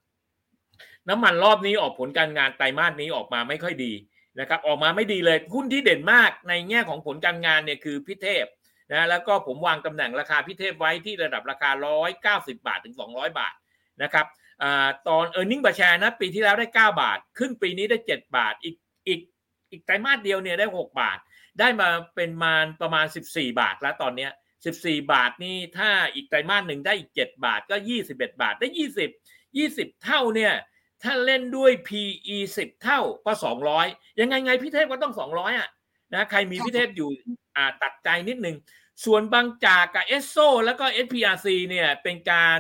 [1.10, 3.94] น้ำมันรอบนี้ออกผลการงานไตรมาสนี้ออกมาไม่ค่อยดี
[4.40, 8.46] นะครับออกมาไม่ดีเลยหุ้นที่เด่นมากในแง่ของผลการงานเนี่ยคือพิเทพ
[8.92, 11.70] นะแล้วก็ผมวางตำแหน่งราคาพิเทพไว้ที่ระดับราคา
[12.56, 13.54] 190 บาทถึง 200 บาท
[14.04, 14.26] นะครับ
[14.64, 14.66] อ
[15.08, 18.76] ตอน e a r n i n g ประชานะปีที่แล้วได้ 9 บาทครึ่งปีนี้ได้ 7 บาท อีก
[19.08, 19.20] อีก
[19.72, 21.18] อีกไตรมาสเดียวเนี่ยได้ 6 บาท
[21.60, 24.32] ได้มาเป็นมาประมาณ 14 บาทแล้วตอนเนี้ย
[24.72, 27.76] 14 บาทนี่ถ้าอีกไตรมาสหนึ่งได้อีก 7 บาทก็
[28.10, 28.68] 21 บาทได้
[29.54, 30.54] 20 20 เท่าเนี่ย
[31.04, 33.32] ถ้าเล่นด้วย PE 10 เท่าก็
[33.76, 35.70] 200 ยังไงไงพี่เทพก็ต้อง 200อะ
[36.14, 37.10] นะใครมีพี่เทพอยู่
[37.56, 38.58] อ่าตัดใจนิดนึง
[39.06, 42.60] ส่วนบางจากกับเอสโซแล้วก็ SPRC เนี่ยเป็นการ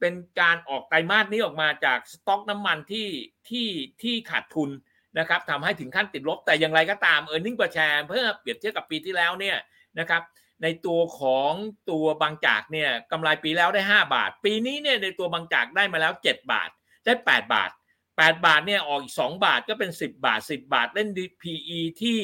[0.00, 3.08] เป็นการออกไตรมาสนี้ออกมาจากสต็อกน้ำมันที่
[3.48, 3.68] ที่
[4.02, 4.70] ที่ขาดทุน
[5.18, 9.56] นะครับทำให้ถึงขั้นติดลบแต่อย่างไรก็ตามเออร์เน็งประชาเพื่อเปรียบเทียบกับปีที่แล้วเนี่ย
[9.98, 10.22] นะครับ
[10.62, 11.52] ในตัวของ
[11.90, 16.70] ตัวบางจากเนี่ยกำไรปีแล้วได้ 5 บาท ปีนี้เนี่ยในตัวบางจากได้มาแล้ว 7 บาท
[17.04, 17.70] ได้ 8 บาท
[18.06, 21.08] 8 บาทเนี่ยออกอีก 2 บาทก็เป็น 10 บาท 10 บาทเล่น
[21.42, 22.18] PE ที่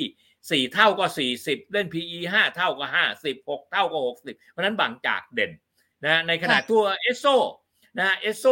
[0.50, 1.06] 4เท่าก็
[1.38, 5.52] 40เล่น PE 5เท่าก็50 6เท่าก็60เพราะนั้นบางจากเด่น
[6.04, 7.26] นะในขณะตัวเอสโซ
[7.98, 8.46] นะเอสโซ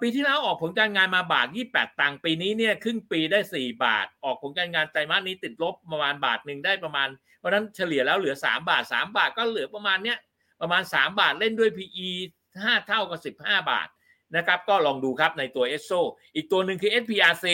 [0.00, 10.18] ปีที่แล้วออกผลการงานมาบาท 28 ตังค์ปีนี้เนี่ยครึ่งปีได้ 4 บาท ออกผลการงานไตรมาสนี้ติดลบประมาณบาทหนึ่งได้ประมาณ เพราะนั้นเฉลี่ยแล้วเหลือ 3 บาท 3 บาทก็เหลือประมาณเนี้ย
[10.60, 12.08] ประมาณ 3 บาทเล่นด้วย PE
[12.48, 13.88] 5 เท่ากับ 15 บาท
[14.36, 16.00] นะครับก็ลองดูครับในตัว s อ o
[16.34, 17.46] อีกตัวหนึ่งคือ SPRC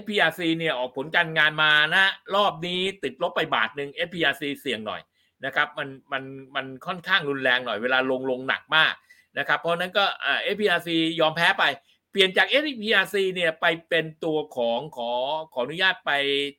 [0.00, 5.00] SPRC เนี่ยออกผลการงานมานะรอบนี้ติดลบไปบาทหนึ่ง SPRC เสี่ยงหน่อย
[5.44, 6.22] นะครับมันมัน
[6.56, 8.94] มันค่อนข้างรุนแรงหน่อยเวลาลงลงหนักมาก
[9.38, 10.88] นะครับเพราะนั้นก็อ่า SPRC
[11.20, 11.64] ยอมแพ้ไป
[12.10, 15.10] เปลี่ยนจาก SPRC เนี่ยไปเป็นตัวของขอ
[15.52, 16.12] ขออนุญาตไป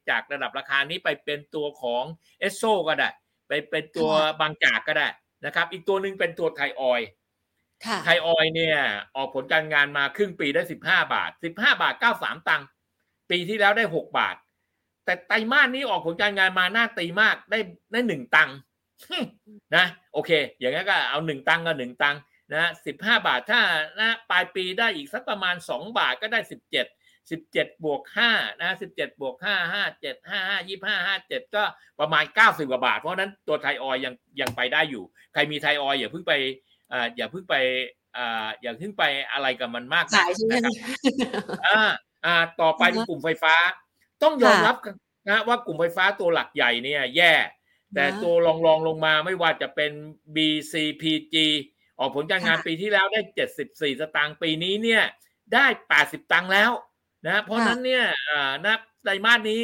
[0.10, 2.04] จากระดับราคานี้ไปเป็นตัวของ
[2.52, 3.10] s อ o ก็ได้
[3.48, 4.12] ไปเป็นตัว
[4.42, 5.08] บางจากก็ได้
[5.46, 7.02] นะครับ อีกตัวหนึ่งเป็นตัวไทยออย
[8.04, 8.78] ไทยออยเนี่ย
[9.16, 12.68] ออกผลการงานมาครึ่งปีได้สิบห้าบาทสิบห้าบาทเก้าสามตังค์
[13.30, 14.36] ปีที่แล้วได้หกบาท
[15.06, 17.60] แต่ไตรมาสนี้ออกผลการงานมาหน้าตีมากได้
[17.92, 18.56] ได้หนึ่งตังค์
[19.76, 22.20] นะโอเค อย่างนั้นก็เอาหนึ่งตังค์ก็หนึ่งตังค์
[22.54, 23.62] นะสิบห้าบาทถ้า
[24.00, 26.86] นะปลายปีได้อีกสักประมาณสองบาทก็ได้สิบเจ็ด
[27.32, 31.64] สิบเจ็ดบวกห้านะสิบเจ็ดบวกห้าห้าเจ็ดห้าห้ายี่ห้าห้าเจ็ดก็
[32.00, 36.34] ประมาณเก้าสิบกว่าบาท เพราะนั้นตัวไทยออยยังยังไปได้อยู่ ใครมีไทยออยอย่าเพิ่งไป
[36.92, 37.56] อ่าอย่าเพิ่งไป
[38.18, 40.74] อ่าอย่าเพิ่งไปอะไรกับมันมากขายใช่ไหมนะครับ
[41.68, 41.82] อ่า
[42.26, 43.56] อ่าต่อไปเป็นกลุ่มไฟฟ้า
[44.24, 44.76] ต้องยอมรับ
[45.28, 47.34] นะว่ากลุ่มไฟฟ้าตัวหลักใหญ่เนี่ยแย่
[47.96, 49.92] แต่ตัวรองรองลงมาไม่ว่าจะเป็น
[50.36, 51.36] BCPG
[52.00, 53.22] ออกผลการงานปีที่แล้วได้
[53.62, 55.04] 74 สตางค์ปีนี้เนี่ย
[55.54, 55.66] ได้
[56.00, 56.72] 80 ตังค์แล้ว
[57.26, 58.06] นะเพราะนั้นเนี่ย
[58.66, 59.64] นับไตรมาสนี้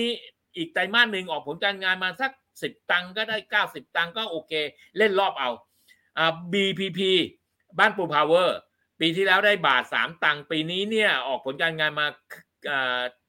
[0.57, 3.37] อีกไตรมาสหนึ่งออกผลการงานมาสัก 10 ตังค์ก็ได้
[3.67, 4.53] 90 ตังค์ก็โอเค
[4.97, 5.49] เล่นรอบเอา
[6.17, 6.99] อ่า BPP
[7.79, 8.57] บ้านปูพาวเวอร์
[8.99, 12.07] ปีที่แล้วได้บาท 3 ตังค์ปีนี้เนี่ยออกผลการงานมา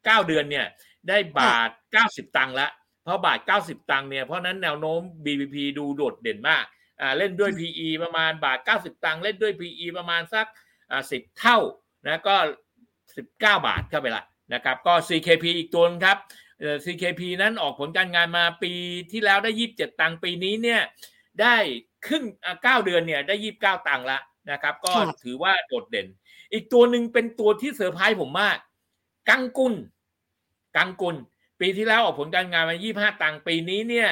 [0.04, 0.66] เก้าเดือนเนี่ย
[1.08, 1.70] ได้บาท
[2.02, 2.68] 90 ตังค์ละ
[3.04, 6.64] เพราะบาท 90 ตังค์เนี่ยเพราะนั้นแนวโน้ม BPP ดูโดดเด่นมาก
[7.00, 10.46] อ่าเล่นด้วย PE ประมาณบาท 90 ตังค์เล่นด้วย PE ประมาณสัก
[10.90, 11.58] อ่า10เท่า
[12.06, 12.36] นะก็
[13.04, 16.18] 19 บาทเข้าไปละนะครับก็ CKP อีกตัวนึงครับ
[16.84, 18.72] CKP นั้นออกผลการงานมาปี
[19.12, 20.80] ที่แล้วได้ 27 ตังค์ปีนี้เนี่ย
[21.40, 21.56] ได้
[22.06, 22.24] ครึ่ง
[22.62, 24.18] เก้าเดือนเนี่ยได้ 29 ตังค์ละ
[24.52, 26.06] นะครับ ก็ถือว่าโดดเด่น
[26.52, 28.56] อีกตัวหนึ่งเป็นตัวที่เซอร์ไพรส์ผมมาก
[29.28, 29.74] กังกุล
[30.76, 31.16] กังกุล
[31.60, 32.76] ปีที่แล้วออกผลการงานมา
[33.12, 34.10] 25 ตังค์ปีนี้เนี่ย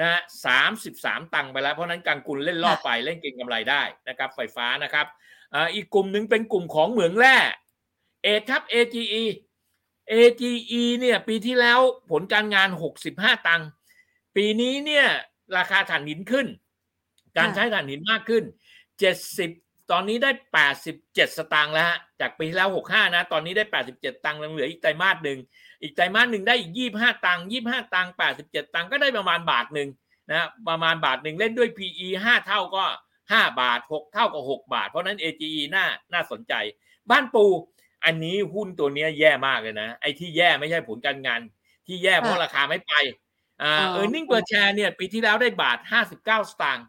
[0.00, 5.06] นะสามสิบสามตังค์ไปแล้ว เพราะนั้นกังกุลเล่นรอบไปเล่นเก่งกำไรได้นะครับ ไฟฟ้านะครับ
[5.74, 7.36] อีกกลุ่มหนึ่งเป็นกลุ่มของเหมืองแร่
[8.22, 9.24] เอครับ AGE
[10.12, 12.68] AGE เนี่ยปีที่แล้วผลการงาน
[13.08, 13.68] 65 ตังค์
[14.36, 15.06] ปีนี้เนี่ย
[15.56, 16.46] ราคาถ่านหินขึ้น
[17.38, 18.44] การใช้ถ่านหินมากขึ้น
[19.16, 20.30] 70 ตอนนี้ได้
[20.84, 25.38] 87 สตางค์แล้วฮะ จากปีที่แล้ว 65 นะ ตอนนี้ได้ 87 ตังค์เหลืออีกไตรมาสหนึ่ง
[25.82, 29.88] อีกไตรมาสหนึ่งได้อีก 25 ตังค์25 ตังค์87 ตังค์ก็ได้ประมาณบาทหนึ่ง
[30.30, 32.84] นะประมาณบาทหนึ่งเล่นด้วย PE 5 เท่าก็
[33.22, 36.54] 5 บาท 6 เท่ากับ 6 บาท เพราะนั้น AGE น่าน่าสนใจ
[37.10, 37.44] บ้านปู
[38.04, 41.40] อันนี้หุ้นตัวนี้แย่มากเลยนะ ไอ้ที่แย่ไม่ใช่ผลการงาน
[41.86, 42.92] ที่แย่เพราะราคาไม่ไป
[43.62, 46.86] อ่าเออร์เน็งเปอร์แชร์เนี่ยปีที่แล้วได้บาท 59 สตางค์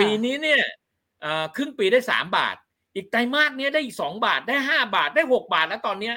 [0.00, 0.62] ปีนี้เนี่ย
[1.56, 2.56] ครึ่งปีได้ 3 บาท
[2.98, 6.16] อีกไตรมาสเนี้ยได้อีก2บาทได้5บาทได้6บาทแล้วตอนเนี้ย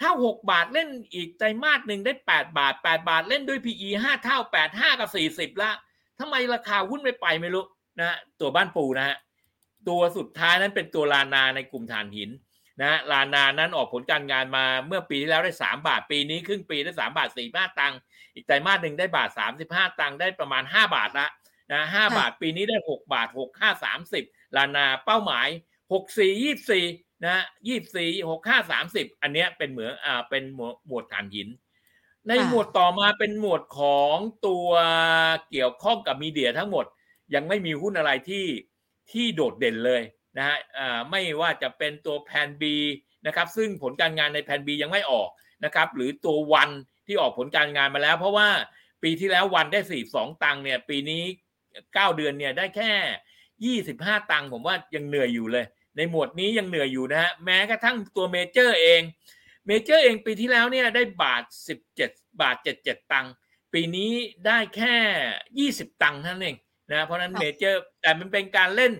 [0.00, 5.10] ถ้า6บาทเล่นอีกไตรมาสหนึ่งได้8บาท8บาทเล่นด้วย PE 5เท่า8 5กับ
[5.56, 5.70] 40ละ
[6.18, 7.64] ทำไมราคาหุ้นไม่ไปไม่รู้
[8.00, 9.16] นะตัวบ้านปูนะฮะ
[9.88, 12.30] ตัวสุดท้ายนั้นเป็นตัวลานาในกลุ่มถ่านหิน
[12.82, 17.98] นะลานานั้นออกผลการงานมาเมื่อปีที่แล้วได้ 3 บาทปีนี้ครึ่งปีได้3บาท4าตังค์
[18.34, 19.30] อีกไตรมาสหนึ่งได้บาท
[19.64, 21.28] 35 ตังค์ได้ประมาณ 5 บาทละ
[21.72, 23.72] นะ5บาทปีนี้ได้ 6 บาท 6 5
[24.14, 25.48] 30 ลานาเป้าหมาย
[25.90, 26.20] 6 4
[26.76, 27.44] 24นะ
[27.78, 30.42] 24 6 5 30อันเนี้ยเป็นเหมือนอ่าเป็น
[30.86, 31.48] หมวดถ่านหิน
[32.28, 34.68] ในหมวดต่อมาเป็นหมวดของตัว
[35.50, 36.86] เกี่ยวข้องกับ media ทั้งหมด
[37.34, 38.46] ยังไม่มีหุ้นอะไรที่
[39.12, 40.02] ที่โดดเด่นเลย
[40.36, 40.56] นะฮะ
[41.10, 42.62] ไม่ว่าจะเป็นตัวแพน B
[43.26, 45.28] นะครับ ซึ่งผลการงานในแพน B ยังไม่ออก
[45.64, 46.70] นะครับ หรือตัว ONE
[47.06, 48.48] ที่ออกผลการงานมาแล้ว เพราะว่า
[49.02, 51.22] ปีที่แล้ว ONE ได้สี่สองตังค์เนี่ยปีนี้
[51.94, 52.92] เก้าเดือนเนี่ยได้แค่
[53.64, 55.64] ยี่สิบห้าตังค์ผมว่ายังเหนื่อยอยู่เลย
[55.96, 59.02] ในหมวดนี้ยังเหนื่อยอยู่นะฮะแม้กระทั่งตัวเมเจอร์เอง
[59.66, 63.32] เมเจอร์เองปีที่แล้วเนี่ยได้บาทสิบเจ็ดบาทเจ็ดเจ็ดตังค์
[63.72, 64.12] ปีนี้
[64.46, 64.96] ได้แค่
[65.58, 66.56] ยี่สิบตังค์เท่านั้นเอง
[66.92, 68.92] นะเพราะนั้นเมเจอร์แต่มันเป็นการเล่น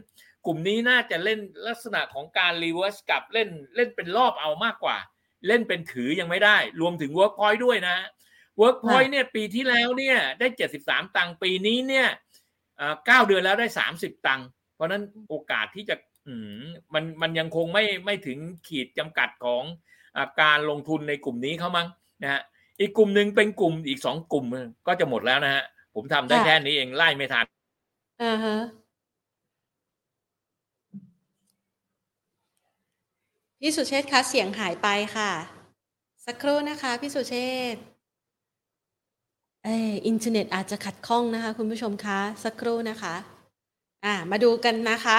[0.46, 4.96] กลุ่มนี้น่าจะเล่นลักษณะของการ reverse กลับเล่นเล่นเป็นรอบเอามากกว่า
[5.46, 7.96] เล่นเป็นถือยังไม่ได้ รวมถึง Workpoint ด้วยนะ
[8.60, 10.46] Workpoint เนี่ยปีที่แล้วเนี่ยได้
[10.82, 12.08] 73 ตังค์ปีนี้เนี่ย
[13.06, 15.96] เก้าเดือนแล้วได้ 30 ตังค์เพราะนั้นโอกาสที่จะ
[16.94, 19.62] มันมันยังคงไม่ไม่ถึงขีดจำกัดของ
[20.42, 21.86] การลงทุนในกลุ่มนี้เขามั้ง
[22.22, 22.42] นะฮะ
[22.80, 24.44] อีกกลุ่มหนึ่งเป็นกลุ่มอีกสองกลุ่ม
[24.86, 27.46] ก็จะหมดแล้วนะฮะผมทำได้แค่นี้เองไล่ไม่ทัน
[28.22, 28.56] อ่าฮะ
[33.60, 35.30] พี่สุเชษคะเสียงหายไปค่ะ
[36.26, 37.34] สักครู่นะคะพี่สุเช
[37.74, 37.76] ษ
[39.64, 43.14] เอออินเทอร์เน็ตอาจจะขัดข้องนะคะ คุณผู้ชมคะ สักครู่นะคะ
[44.04, 45.18] อ่า มาดูกันนะคะ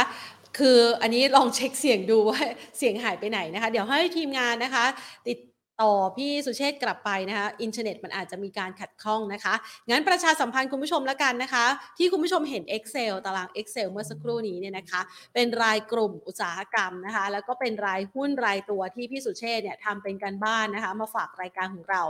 [0.58, 2.40] คืออันนี้ลองเช็คเสียงดูว่า
[2.78, 4.86] เสียงหายไปไหนนะคะ เดี๋ยวให้ทีมงานนะคะ
[5.26, 5.38] ติด
[5.82, 9.54] ต่อพี่สุเชษกลับไปนะคะอินเทอร์เน็ตมันอาจจะมีการขัดข้องนะคะ
[9.89, 11.65] งั้นประชาสัมพันธ์คุณผู้ชมแล้วกันนะคะ
[11.98, 15.02] ที่คุณผู้ชมเห็น Excel ตาราง Excel เมื่อสักครู่นี้เนี่ยนะคะ
[15.34, 22.04] เป็นรายกลุ่มอุตสาหกรรมนะคะ แล้วก็เป็นรายหุ้นรายตัวที่พี่สุเชษเนี่ยทำเป็นการบ้านนะคะ มาฝากรายการของเรา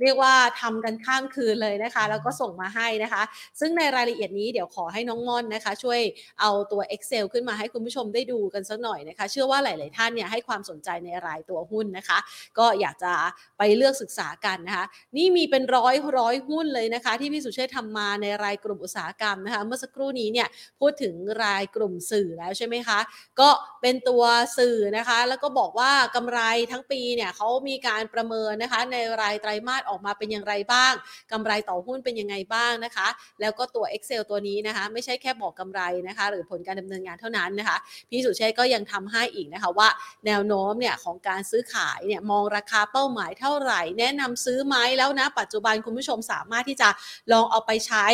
[0.00, 3.22] เรียกว่าทำกันข้ามคืนเลยนะคะ แล้วก็ส่งมาให้นะคะ
[3.60, 6.00] ซึ่งในรายละเอียดนี้เดี๋ยวขอให้น้องม่อนนะคะ ช่วย
[6.40, 12.18] เอาตัว Excel ขึ้นมาให้คุณผู้ชมได้ดูกันสักหน่อยนะคะ เชื่อว่าหลาย ๆ ท่านเนี่ยให้ความสนใจในรายตัวหุ้นนะคะ
[12.58, 13.12] ก็อยากจะ
[13.58, 20.48] ไปเลือกศึกษากันนะคะนี่มีเป็นร้อยร้อยหุ้นเลยนะคะ ที่พี่สุเชษทำมาในรายกลุ่มอุตสาหกรรมนะคะเมื่อสักครู่นี้เนี่ย
[20.80, 22.98] พูดถึงรายกลุ่มสื่อแล้วใช่ไหมคะ
[23.40, 23.48] ก็
[23.82, 24.22] เป็นตัว
[24.58, 30.92] สื่อนะคะ แล้วก็บอกว่ากำไรทั้งปีเนี่ยเขามีการประเมินนะคะ ในรายไตรมาสออกมาเป็นอย่างไรบ้าง
[31.32, 33.08] กำไรต่อหุ้นเป็นยังไงบ้างนะคะ
[33.40, 37.76] แล้วก็ตัว Excel ตัวนี้นะคะ ไม่ใช่แค่บอกกำไรนะคะ หรือผลการดำเนินงานเท่านั้นนะคะ
[38.10, 39.88] พี่สุเชษก็ยังทำให้อีกนะคะว่า
[40.26, 46.88] แนวโน้มเนี่ยของการซื้อขายเนี่ยมองราคาเป้าหมายเท่าไหร่ แนะนำซื้อไหมแล้วนะ ปัจจุบันคุณผู้ชมสามารถที่จะ
[47.32, 48.06] ลองเอาไปใช้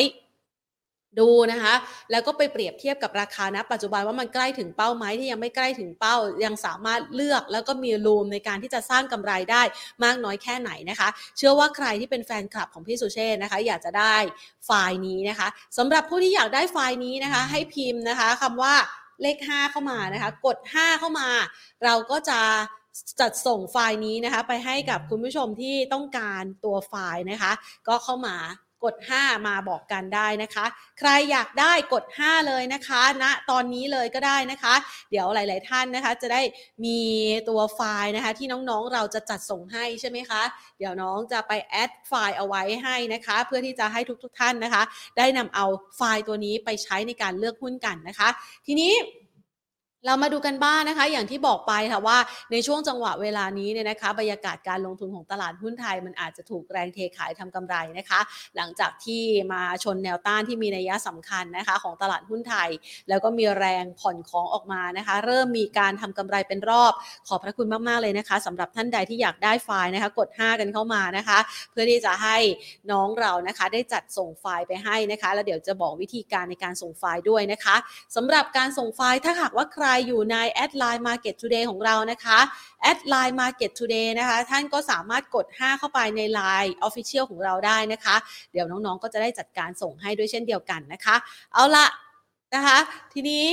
[1.20, 1.74] ดูนะคะ
[2.10, 9.62] แล้วก็ไปเปรียบเทียบกับราคานะ ปัจจุบันว่ามันใกล้ถึงเป้าไหมที่ยังไม่ใกล้ถึงเป้า ยังสามารถเลือกแล้วก็มีรูมในการที่จะสร้างกำไรได้
[10.04, 14.16] มากน้อยแค่ไหนนะคะ เชื่อว่าใครที่เป็นแฟนคลับของพี่สุเชษนะคะ อยากจะได้
[14.66, 18.74] ไฟล์นี้นะคะสำหรับผู้ที่อยากได้ไฟล์นี้นะคะ ให้พิมพ์นะคะคำว่า
[19.22, 21.28] เลข 5 เข้ามานะคะ กด 5 เข้ามา
[21.84, 22.40] เราก็จะ
[23.20, 27.52] จัดส่งไฟล์นี้นะคะ ไปให้กับคุณผู้ชมที่ต้องการตัวไฟล์นะคะ
[27.88, 28.36] ก็เข้ามา
[28.84, 30.64] กด 5 มาบอกกันได้นะคะ
[30.98, 34.74] ใครอยากได้กด 5 เลยนะคะณนะตอนนี้เลยก็ได้นะคะ
[35.10, 36.42] เดี๋ยวหลาย ๆ ท่านนะคะ จะได้
[36.84, 36.98] มี
[37.48, 40.42] ตัวไฟล์นะคะ ที่น้องๆเราจะจัดส่งให้ใช่ไหมคะ
[40.78, 44.82] เดี๋ยวน้องจะไปแอดไฟล์เอาไว้ให้นะคะ เพื่อที่จะให้ทุก ๆ ท่านนะคะ
[45.18, 48.28] ได้นำเอาไฟล์ตัวนี้ไปใช้ในการเลือกหุ้นกันนะคะ
[48.66, 48.92] ทีนี้
[50.06, 52.18] เรามาดูกันบ้างนะคะ อย่างที่บอกไปค่ะว่า
[52.52, 58.20] ในช่วงจังหวะเวลานี้เนี่ยนะคะบรรยากาศการลงทุนของตลาดหุ้นไทย มันอาจจะถูกแรงเทขายทำกำไรนะคะ
[58.56, 62.68] หลังจากที่มาชนแนวต้านที่มีนัยสำคัญนะคะ ของตลาดหุ้นไทย
[63.08, 66.92] แล้วก็มีแรงผ่อนของออกมานะคะ เริ่มมีการทำกำไรเป็นรอบ
[67.28, 71.38] ขอบพระคุณมากๆเลยนะคะสำหรับท่านใดที่อยากได้ไฟล์นะคะ กด 5 กันเข้ามานะคะ
[71.70, 72.36] เพื่อที่จะให้
[72.90, 77.76] น้องเรานะคะ ได้จัดส่งไฟล์ไปให้นะคะ แล้วเดี๋ยวจะบอกวิธีการในการส่งไฟล์ด้วยนะคะ
[78.16, 82.38] สำหรับการส่งไฟล์ถ้าหากว่าใครอยู่ในแอดไลน์ Market Today ของเรานะคะ
[82.82, 88.16] แอดไลน์ Market Today นะคะท่านก็สามารถกด 5 เข้าไปใน Line Official ของเราได้นะคะ
[88.52, 91.16] เดี๋ยวน้องๆก็จะได้จัดการส่งให้ด้วยเช่นเดียวกันนะคะ
[91.52, 91.86] เอาละ
[92.54, 92.78] นะคะ
[93.12, 93.46] ทีนี้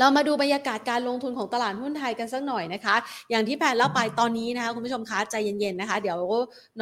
[0.00, 2.96] เรามาดูบรรยากาศการลงทุนของตลาดหุ้นไทยกันสักหน่อยนะคะ
[3.30, 6.18] อย่างที่แพนเล่าไปตอนนี้นะคะคุณผู้ชมคะใจเย็นๆนะคะ เดี๋ยว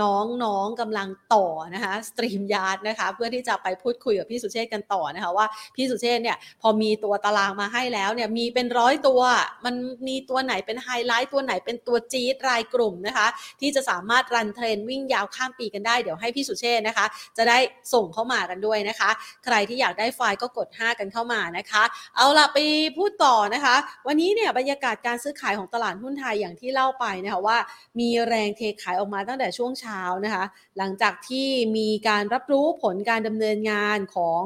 [0.01, 9.21] น้องๆกำลังต่อนะคะ StreamYard นะคะ เพื่อที่จะไปพูดคุยกับพี่สุเชษกันต่อนะคะว่าพี่สุเชษเนี่ยพอมีตัวตารางมาให้แล้วเนี่ยมีเป็นร้อยตัว
[9.65, 9.75] มัน
[10.09, 13.27] มีตัวไหนเป็นไฮไลท์ตัวไหนเป็นตัวจี๊ดรายกลุ่มนะคะ
[13.61, 17.59] ที่จะสามารถรันเทรนวิ่งยาวข้ามปีกันได้เดี๋ยวให้พี่สุเชษนะคะ จะได้
[17.93, 19.11] ส่งเข้ามากันด้วยนะคะ
[19.45, 21.83] ใครที่อยากได้ไฟล์ก็กด 5 กันเข้ามานะคะ
[22.17, 22.59] เอาล่ะไป
[22.97, 27.59] พูดูดต่อนะคะ วันนี้เนี่ยบรรยากาศการซื้อขายของตลาดหุ้นไทยอย่างที่เล่าไปนะคะว่า
[27.99, 30.45] มีแรงเทขายออกมาตั้งแต่ช่วงเช้านะคะ
[30.79, 34.43] หลังจากที่มีการรับรู้ผลการดำเนินงานของ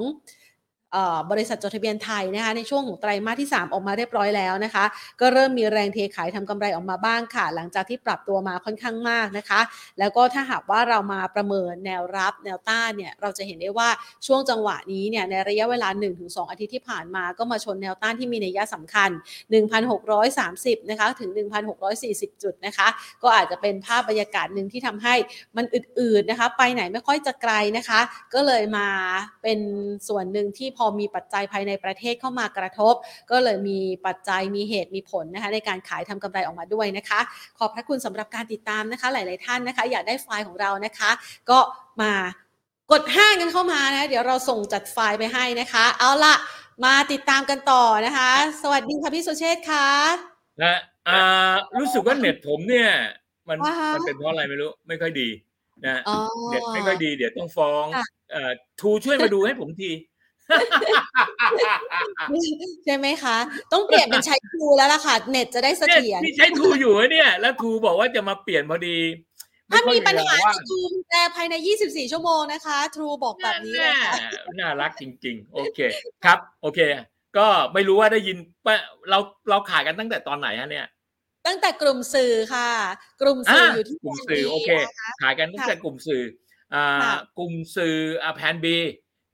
[1.30, 4.84] บริษัทจดทะเบียนไทยนะคะในช่วงของไตรมาสที่ 3 ออกมาเรียบร้อยแล้วนะคะ
[5.20, 9.60] ก็เริ่มมีแรงเทขายทำกำไรออกมาบ้างค่ะ หลังจากที่ปรับตัวมาค่อนข้างมากนะคะ
[9.98, 13.88] แล้วก็ถ้าหากว่าเรามาประเมินแนวรับแนวต้านเนี่ยเราจะเห็นได้ว่า
[14.26, 15.88] ช่วงจังหวะนี้เนี่ยในระยะเวลา
[16.20, 19.10] 1-2 อาทิตย์ที่ผ่านมาก็มาชนแนวต้านที่มีนัยสำคัญ
[20.00, 21.30] 1,630 นะคะถึง
[21.86, 22.88] 1,640 จุดนะคะ
[23.22, 25.14] ก็อาจจะเป็นภาพบรรยากาศหนึ่งที่ทำให้
[25.56, 28.00] มันอืดๆนะคะ ไปไหนไม่ค่อยจะไกลนะคะ
[28.34, 28.86] ก็เลยมา
[29.42, 29.58] เป็น
[30.08, 32.94] ส่วนหนึ่งที่พอมีปัจจัยภายในประเทศเข้ามากระทบ
[33.30, 37.20] ก็เลยมีปัจจัยมีเหตุมีผลนะคะในการขายทำกำไรออกมาด้วยนะคะ
[37.58, 41.10] ขอบพระคุณสำหรับการติดตามนะคะ หลาย ๆ ท่านนะคะ อยากได้ไฟล์ของเรานะคะ
[41.50, 41.58] ก็
[42.02, 42.12] มา
[42.90, 46.34] กดห้างกันเข้ามานะเดี๋ยวเราส่งจัดไฟล์ไปให้นะคะ เอาละ
[46.84, 48.30] มาติดตามกันต่อนะคะ
[48.62, 49.86] สวัสดีค่ะพี่สุเชษฐ์ค่ะ
[50.62, 50.78] นะ
[51.08, 52.90] อ่ารู้สึกว่าเน็ตผมเนี่ย
[53.48, 53.58] มัน
[53.94, 55.28] มันเป็นเพราะอะไรไม่รู้ไม่ค่อยดี
[55.86, 56.02] นะ
[56.50, 57.84] เน็ตไม่ค่อยดีเดี๋ยวต้องฟ้อง
[58.32, 59.90] เอ่อทูช่วยมาดูให้ผมที
[62.84, 63.36] ใช่ไหมคะ
[63.72, 68.98] ต้องเปลี่ยนเป็นใช้ทูแล้วล่ะค่ะ เน็ตจะได้เสถียรที่ใช้ทูอยู่เนี่ย แล้วทูบอกว่าจะมาเปลี่ยนพอดี
[69.72, 70.80] ถ้ามีปัญหาจะทู
[71.10, 74.12] แต่ภายใน 24 ชั่วโมงนะคะ ทรูบอกแบบนี้นะคะ
[74.58, 75.78] น่ารักจริง ๆ โอเค
[76.24, 76.80] ครับ โอเค
[77.38, 78.36] ก็ไม่รู้ว่าได้ยิน
[79.10, 79.18] เรา
[79.50, 80.86] เราขายกันตั้งแต่ตอนไหนฮะเนี่ย
[81.46, 82.70] ตั้งแต่กลุ่มสื่อค่ะ
[83.22, 84.70] กลุ่มสื่ออยู่ที่กลุ่มสื่อโอเค
[85.22, 86.22] ขายกันตั้งแต่กลุ่มสื่อ
[86.74, 88.76] อ่ากลุ่มสื่ออ่าแพนบี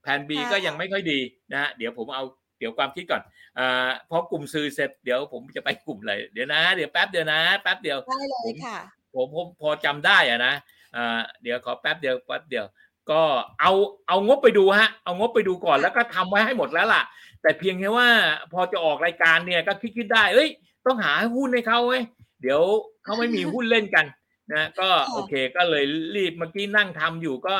[0.07, 1.19] แพนบีก็ยังไม่ค่อยดี
[1.51, 2.23] นะฮะเดี๋ยวผมเอา
[2.59, 3.21] เดี๋ยวความคิดก่อน
[3.59, 8.77] อ่าพอกลุ่มสื่อเสร็จเดี๋ยวผมจะไปกลุ่มอะไรเดี๋ยวนะ เดี๋ยวแป๊บเดียวนะแป๊บเดียวได้เลยค่ะ
[9.15, 10.53] ผมผมพอจำได้อะนะ
[10.95, 12.65] อ่าเดี๋ยวขอแป๊บเดียวแป๊บเดียว
[13.11, 13.21] ก็
[13.61, 13.71] เอา
[14.07, 17.03] เอางบไปดูฮะ เอางบไปดูก่อนแล้วก็ทำไว้ให้หมดแล้วล่ะ
[17.41, 18.09] แต่เพียงแค่ว่า
[18.53, 20.49] พอจะออกรายการเนี่ยก็คิดคิดได้เอ้ย
[20.85, 22.03] ต้องหาหุ้นให้เขาเว้ย
[22.41, 22.61] เดี๋ยว
[23.03, 24.05] เขาไม่มีหุ้นเล่นกัน
[24.53, 25.83] นะก็โอเคก็เลย
[26.15, 27.57] รีบเมื่อกี้นั่งทำอยู่ก็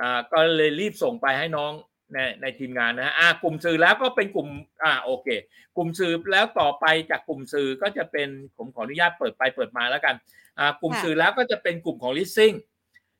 [0.00, 1.72] อ่าก็เลยรีบส่งไปให้น้อง
[2.12, 4.48] ในในทีมงานนะฮะอ่ากลุ่มสื่อแล้วก็เป็นกลุ่ม
[4.84, 5.28] อ่าโอเค
[5.76, 10.14] กลุ่มสื่อแล้วต่อไปจากกลุ่มสื่อก็จะเป็นผมขออนุญาตเปิดไปเปิดมาแล้วกัน
[10.58, 12.56] อ่ากลุ่มค่ะสื่อแล้วก็จะเป็นกลุ่มของ leasing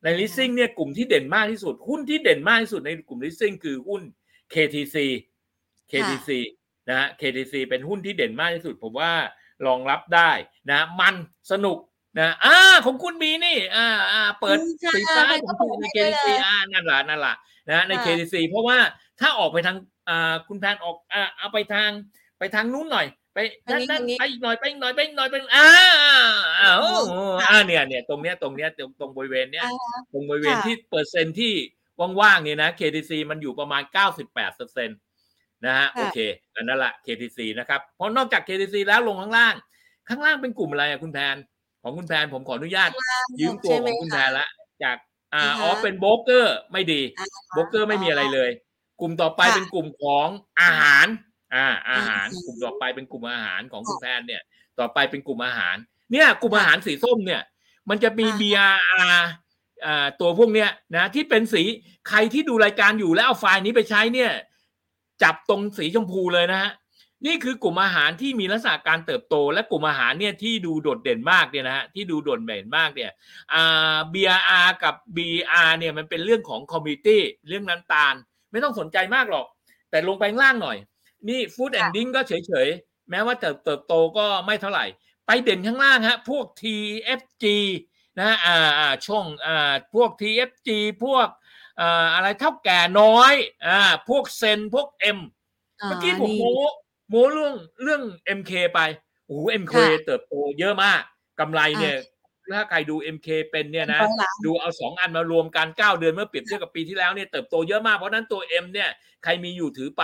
[0.02, 4.02] ใน leasing เนี่ยกลุ่มที่เด่นมากที่สุด หุ้นที่เด่นมากที่สุดในกลุ่ม leasing คือหุ้น
[4.54, 4.96] KTC
[5.90, 6.30] KTC
[6.88, 9.12] นะฮะ KTC เป็นหุ้นที่เด่นมากที่สุด ผมว่า
[9.66, 10.30] รองรับได้
[10.70, 11.14] นะมัน
[11.50, 11.76] สนุก
[12.18, 12.56] นะอ่า
[12.86, 17.34] ของคุณมีนี่ อ่าอ่าเปิดอืมค่ะสีฟ้าเปิดของกระคุณปุกในให้ด้วย KTC เลยอ่านั่นแหละนั่นแหละ
[17.70, 18.78] นะในค่ะ KTC เพราะว่า
[19.20, 19.76] ถ้าออกไปทาง
[20.08, 21.90] อ่าคุณแพนออกอ่าเอาไปทาง
[22.38, 23.38] ไปทางนู้นหน่อย ไป
[23.68, 25.68] ทางนี้นั่นทางนี้ไปอีกหน่อยไปอีกหน่อยไปอีกหน่อยไปอ่า
[26.60, 31.52] อ่าโอ้โหค่ะอ่าเนี่ยเนี่ยตรงเนี้ยตรงเนี้ยตรงตรงบริเวณเนี้ยอ่าตรงบริเวณค่ะที่เปอร์เซ็นต์ที่
[32.20, 34.98] ว่างๆเนี่ยนะ KTC มันอยู่ประมาณ 98เปอร์เซ็นต์
[35.66, 36.18] นะฮะค่ะโอเค
[36.56, 39.54] อันนั้นแหละ KTC นะครับเพราะนอกจาก KTC แล้วลงข้างล่าง
[40.08, 41.36] ข้างล่างเป็นกลุ่มอะไรอะคุณแพน
[41.82, 42.90] ของคุณแพนผมขออนุญาต
[43.40, 44.46] ยืมตัวใช่ขไหมองคุณแพคะนละ
[44.82, 44.96] จาก
[45.34, 48.50] อ่าอ่าฮะอ๋อเป็นโบรกเกอร์ไม่ดีอ่าโบรกเกอร์ไม่มีอะไรเลย
[49.00, 50.28] กลุ่มต่อไปค่ะเป็นกลุ่มของ
[50.60, 51.06] อาหาร
[51.54, 54.42] อ่า อาหารอืมกลุ่มต่อไปเป็นกลุ่มอาหารของคุณแพนเนี่ย
[54.78, 55.76] ต่อไปเป็นกลุ่มอาหาร
[56.12, 57.42] เนี่ย กลุ่มอาหารสีส้มเนี่ย
[57.88, 59.20] มันจะมีอ่า BRR
[59.86, 61.62] อ่าตัวพวกเนี้ยนะที่เป็นสี
[62.08, 64.30] ใครที่ดูรายการอยู่แล้วเอาไฟล์นี้ไปใช้เนี่ย
[65.22, 66.70] จับตรงสีชมพูเลยนะฮะ
[67.26, 73.10] นี่คือกลุ่มอาหารที่มีลักษณะการเติบโต และกลุ่มอาหารเนี่ยที่ดูโดดเด่นมากเนี่ยนะฮะที่ดูโดดเด่นมากเนี่ย
[73.52, 78.14] อ่า BRR กับ BR เนี่ยมันเป็นเรื่องของคอมมิ t ตี้เรื่องน้ำตาล
[78.50, 79.46] ไม่ต้องสนใจมากหรอก
[79.90, 80.76] แต่ลงไปข้างล่างหน่อย
[81.28, 84.84] นี่ food and drink ก็เฉยๆ แม้ว่าเติบเติบโตก็ไม่เท่าไหร่
[85.26, 87.44] ไปเด่นข้างล่างฮะพวก TFG
[88.18, 90.68] นะฮะอ่าอ่าช่องอ่าพวก TFG
[91.04, 91.28] พวก
[91.80, 93.32] อ่าอะไรเท่าแก่น้อย
[93.66, 95.18] อ่าพวกเซนพวก M
[95.86, 96.54] เมื่อกี้ผมนี่โม้
[97.10, 98.02] โม้เรื่องเรื่อง
[98.38, 98.80] MK ไป
[99.26, 101.00] โอ้โห MK ค่ะเติบโตเยอะมาก
[101.40, 101.96] กำไรเนี่ย
[102.54, 108.90] ถ้าใครดู MK เป็นเนี่ยนะร้อยล้านดูเอาสองอันมารวมกัน 9 เดือนเมื่อเปรียบเทียบกับปีที่แล้วเนี่ยเติบโตเยอะมาก เพราะฉะนั้นตัว M เนี่ย
[109.24, 110.02] ใครมีอยู่ถือไป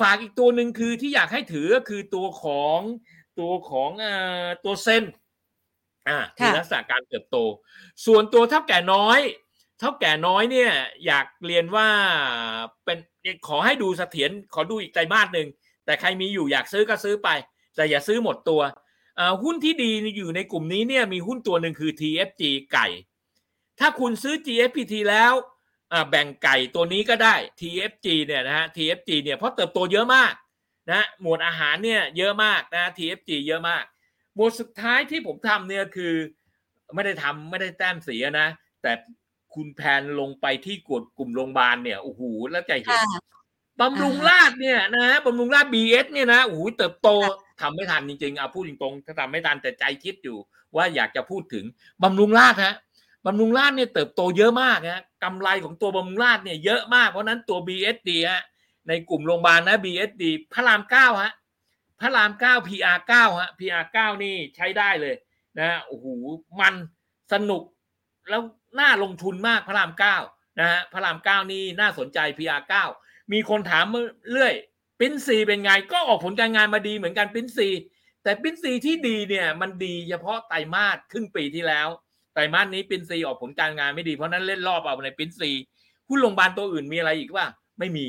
[0.00, 2.80] ฝากอีกตัวหนึ่งคือที่อยากให้ถือก็คือตัวของ
[3.38, 4.14] ตัวของเอ่
[4.44, 5.04] อตัวเซน
[6.08, 7.36] อ่าค่ะมีลักษณะการเติบโต
[8.06, 9.20] ส่วนตัวเท่าแก่น้อย
[9.80, 10.70] เท่าแก่น้อยเนี่ย
[11.06, 11.88] อยากเรียนว่า
[12.84, 12.98] เป็น
[13.48, 15.48] ขอให้ดูเสถียรขอดูอีกไตรมาสหนึ่ง
[15.86, 17.28] แต่ใครมีอยู่อยากซื้อก็ซื้อไป
[17.76, 18.62] แต่อย่าซื้อหมดตัว
[19.42, 22.86] หุ้นที่ดีอยู่ในกลุ่มนี้เนี่ยมีหุ้นตัวหนึ่งคือ TFG ไก่
[23.80, 25.32] ถ้าคุณซื้อ GFPT แล้ว
[26.10, 30.32] แบ่งไก่ตัวนี้ก็ได้ TFG เนี่ยนะฮะ TFG เนี่ยเพราะเติบโตเยอะมาก
[30.90, 33.84] นะหมวดอาหารเนี่ยเยอะมากนะ TFG เยอะมาก
[34.34, 36.14] หมวดสุดท้ายที่ผมทำเนี่ยคือ
[36.94, 38.48] ไม่ได้ทำไม่ได้แต้มเสียนะ
[38.82, 38.92] แต่
[39.54, 43.00] คุณแพนลงไปที่กดกลุ่มโรงพยาบาลเนี่ยโอ้โหแล้วใจเห็น
[43.80, 47.08] บำรุงราชเนี่ยนะฮะบำรุงราช BS เนี่ยนะโอ้โหเติบโต
[47.60, 50.38] ทำไม่ทันจริงๆเอาพูดตรงๆถ้าทำไม่ทันแต่ใจคิดอยู่
[50.76, 51.64] ว่าอยากจะพูดถึง
[52.02, 52.74] บำรุงราชฮะ
[53.26, 58.42] บำรุงราชเนี่ยเติบโตเยอะมากนะกำไรของตัวบำรุงราชเนี่ยเยอะมากเพราะฉะนั้นตัว BSD ฮะ
[58.88, 61.32] ในกลุ่มโรงพยาบาลนะ BSD พระรามเก้าฮะ
[62.00, 65.14] พระรามเก้า PR เก้าฮะ PR เก้านี่ใช้ได้เลย
[65.58, 66.06] นะโอ้โห
[66.60, 66.74] มัน
[67.32, 67.62] สนุก
[68.30, 68.42] แล้ว
[68.80, 70.16] น่าลงทุนมากพระรามเก้า
[70.60, 72.84] นะฮะพระรามเก้านี่น่าสนใจ PR เก้า
[73.32, 73.84] มีคนถาม
[74.32, 74.54] เรื่อย
[75.00, 77.68] ปิ้นซีเป็นไงก็ออกผลการงานมาดีเหมือนกันปิ้นซี
[78.22, 81.88] แต่ปิ้นซีที่ดีเนี่ยมันดีเฉพาะไตรมาสครึ่งปีที่แล้ว
[82.34, 85.50] ไตรมาสนี้ปิ้นซีออกผลการงานไม่ดีเพราะนั้นเล่นรอบเอาในปิ้นซี
[86.08, 87.46] หุ้นโรงพยาบาลตัวอื่นมีอะไรอีกว่า
[87.78, 88.06] ไม่มี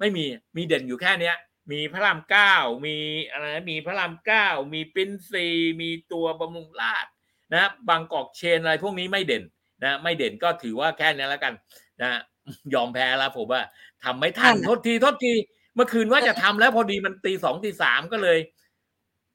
[0.00, 0.24] ไม่มี
[0.56, 1.36] มีเด่นอยู่แค่เนี้ย
[1.72, 2.54] มีพระรามเก้า
[2.86, 2.96] มี
[3.30, 5.46] อะไรมีพระรามเก้ามีปิ้นซี
[5.80, 7.06] มีตัวบำรุงราช
[7.52, 9.44] นะบางกอกเชนอะไรพวกนี้ไม่เด่น
[9.84, 11.54] นะไม่เด่นก็ถือว่าแค่นี้แล้วกัน
[12.02, 12.20] นะ
[12.74, 13.62] ยอมแพ้แล้วผมว่า
[14.04, 15.32] ทำไม่ทันค่ะโทษทีโทษที
[15.74, 18.38] เมื่อคืนว่าจะทำแล้วพอดีมันตีสองตีสามก็เลย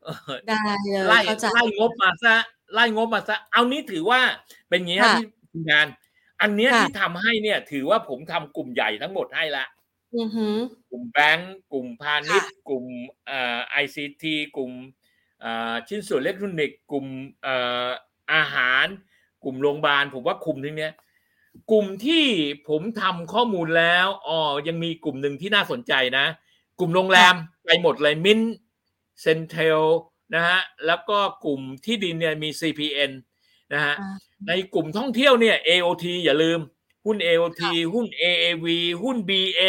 [0.03, 0.57] เอ่อได้
[0.91, 2.35] เลยไล่เข้าใจไล่งบมาซะ
[2.73, 4.21] ไล่งบมาซะ เอานี้ถือว่า
[4.69, 5.87] เป็นอย่างนี้ค่ะที่ทีมงาน
[6.41, 9.65] อันเนี้ยค่ะที่ทำให้เนี่ย ถือว่าผมทำกลุ่มใหญ่ทั้งหมดให้ละ
[10.15, 10.55] อือหือ
[10.91, 12.85] กลุ่มแบงก์กลุ่มพาณิชย์ กลุ่ม
[13.27, 14.71] เอ่อไอซีทีกลุ่ม
[15.41, 17.05] เอ่อชิ้นส่วนอิเล็กทรอนิกส์กลุ่ม
[17.43, 17.55] เอ่
[17.85, 17.87] อ
[18.33, 18.85] อาหาร
[19.43, 20.93] กลุ่มโรงพยาบาลผมว่าคุมทั้งเนี้ย
[21.71, 22.25] กลุ่มที่
[22.67, 26.25] ผมทำข้อมูลแล้วอ๋อยังมีกลุ่มหนึ่งที่น่าสนใจนะ
[26.79, 27.35] กลุ่มโรงแรม
[27.65, 28.39] ไปหมดเลยมิน
[29.21, 29.81] เซนเทล
[30.35, 33.11] นะฮะแล้วก็กลุ่มที่ดินเนี่ยมี CPN
[33.73, 36.59] นะฮะอ่าในกลุ่มท่องเที่ยวเนี่ย AOT อย่าลืม
[37.05, 37.61] หุ้น AOT
[37.93, 38.65] หุ้น AAV
[39.03, 39.61] หุ้น BA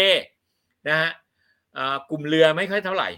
[0.88, 1.10] นะฮะ
[1.76, 3.08] อ่ากลุ่มเรือไม่ค่อยเท่าไหร่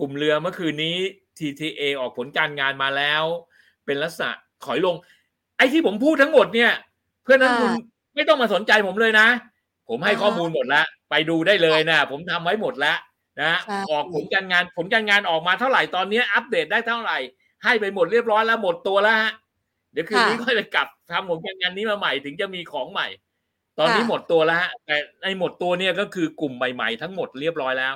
[0.00, 0.96] กลุ่มเรือเมื่อคืนนี้
[1.38, 3.24] TTA ออกผลการงานมาแล้ว
[3.84, 4.30] เป็นลักษณะ
[4.64, 4.96] ถอยลง
[5.56, 6.72] ไอ้ที่ผมพูดทั้งหมดเนี่ย
[7.22, 7.72] เพื่อนนั้นค่ะคุณ
[8.14, 9.26] ไม่ต้องมาสนใจผมเลยนะ
[9.88, 12.98] ผมให้อ่าฮะข้อมูลหมดแล้วไปดูได้เลยนะ ผมทำไว้หมดแล้ว
[13.40, 17.18] นะใช่ออกผลการงานผลการงานออกมาเท่าไหร่ตอนนี้อัปเดตได้เท่าไหร่
[17.64, 19.32] ให้ไปหมดเรียบร้อยแล้วหมดตัวแล้วฮะ
[19.92, 23.06] เดี๋ยวคืนนี้ค่อยไปกลับทำผลการงานนี้มาใหม่ถึงจะมีของใหม่
[23.78, 27.94] ตอนนี้หมดตัวแล้วฮะแต่ในหมดตัวเนี่ยก็คือกลุ่มใหม่ๆ ทั้งหมดเรียบร้อยแล้ว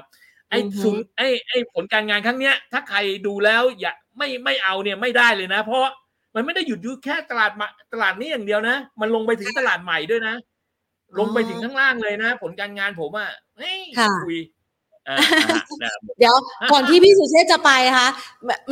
[0.51, 5.81] ไอ้สุนไอ้ไอ้ผลการงานครั้งเนี้ย ถ้าใครดูแล้วอย่าไม่ไม่เอาเนี่ยไม่ได้เลยนะ เพราะ
[6.35, 10.35] มันไม่ได้หยุดอยู่แค่ตลาดมาตลาดนี้อย่างเดียวนะ มันลงไปถึงตลาดใหม่ด้วยนะ
[11.19, 14.39] ลงไปถึงข้างล่างเลยนะ ผลการงานผมอะเฮ้ยค่ะคุย
[15.09, 15.17] อ่า
[15.83, 16.35] อ่าเดี๋ยว
[16.73, 18.09] ก่อนที่พี่สุเชษจะไปคะ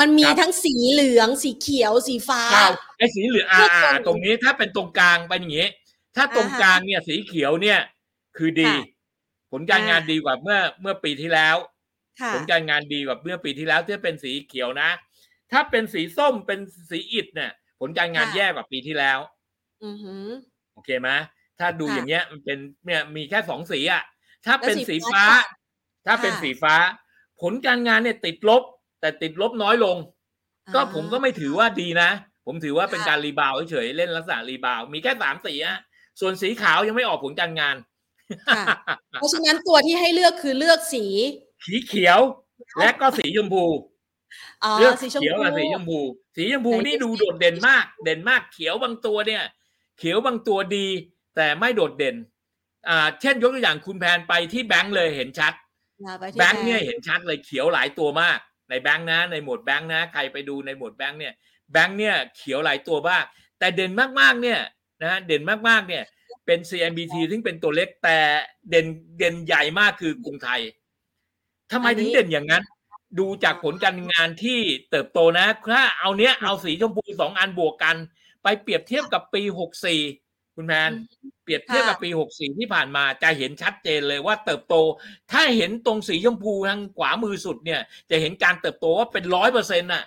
[0.00, 5.68] มันมีครับทั้งสีเหลือง สีเขียว สีฟ้าเก้าไอ้สีเหลืองอ่าเพื่ออ่าตรงตรงนี้ถ้าเป็นตรงกลางเป็นอย่างงี้
[6.16, 7.78] ถ้าตรงอ่าฮะกลางเนี่ย สีเขียวเนี่ย
[8.36, 8.86] คือดีค่ะ
[9.50, 11.56] ผลการงานอ่าดีกว่าเมื่อเมื่อปีที่แล้ว
[12.20, 14.90] ค่ะผลการงานดีกว่าเมื่อปีที่แล้วที่เป็นสีเขียวนะ
[15.52, 19.18] ถ้าเป็นสีส้มเป็นสีอิฐเนี่ย ผลการงานค่ะแย่กว่าปีที่แล้ว
[19.84, 20.26] อือหือ
[20.74, 21.08] โอเคไหม
[21.58, 24.02] ถ้าดูค่ะอย่างเงี้ยมันเป็นเนี่ยมีแค่สองสีอะ
[24.46, 25.40] ถ้าเป็นแล้วสีสีฟ้าฟ้าค่ะ
[26.06, 26.74] ถ้าเป็นค่ะสีฟ้า
[27.40, 28.62] ผลการงานเนี่ยติดลบ
[29.00, 29.96] แต่ติดลบน้อยลง
[30.74, 32.10] ก็ผมก็ไม่ถือว่าดีนะ
[32.46, 35.78] ผมถือว่าเป็นค่ะการ rebound เฉยๆเล่นลักษณะ rebound มีแค่สามสีอะ
[36.20, 37.76] ส่วนสีขาวยังไม่ออกผลการงาน
[38.56, 38.64] ค่ะ
[39.20, 41.04] เพราะฉะนั้นตัวที่ให้เลือกคือเลือกสี
[41.64, 42.20] สีเขียว
[42.78, 43.68] และก็สีชมพูอ๋อ
[44.78, 46.00] เลือกสีชมเขียวพูกับสีชมพู
[46.36, 49.42] สีชมพูไหนนี่ดูดูสิโดดเด่นมาก เด่นมากเขียวบางตัวเนี่ย
[49.98, 50.86] เขียวบางตัวดี
[51.36, 52.16] แต่ไม่โดดเด่น
[52.88, 55.52] อ่า เช่นยกตัวอย่างคุณแพนไปที่แบงค์เลยเห็นชัด
[56.04, 58.38] นะไปที่แบงค์เนี่ยเห็นชัดเลยเขียวหลายตัวมาก
[58.70, 61.34] ในแบงค์นะ ในหมวดแบงค์นะ ใครไปดูในหมวดแบงค์เนี่ย
[61.72, 63.24] แบงค์เนี่ยเขียวหลายตัวมาก
[63.58, 64.60] แต่เด่นมากๆเนี่ย
[65.04, 66.04] นะเด่นมากๆเนี่ย
[66.46, 68.18] เป็น CMBT ซึ่งเป็นตัวเล็กแต่
[68.70, 68.86] เด่น
[69.18, 70.60] เด่นใหญ่มากคือกรุงไทย
[71.72, 72.62] ทำไมถึงเด่นอย่างนั้น
[73.18, 74.58] ดูจากผลการงานที่
[74.90, 77.96] เติบโตนะ ถ้าเอาเนี้ยเอาสีชมพูสองอันบวกกัน
[78.42, 80.00] ไปเปรียบเทียบกับปีหกสี่
[80.56, 80.90] คุณแพน
[81.44, 84.74] เปรียบเทียบกับปี64ที่ผ่านมาจะเห็นชัดเจนเลยว่าเติบโต
[85.32, 90.04] ถ้าเห็นตรงสีชมพูทางขวามือสุดเนี่ย จะเห็นการเติบโตว่าเป็นร้อยเปอร์เซ็นต์น่ะ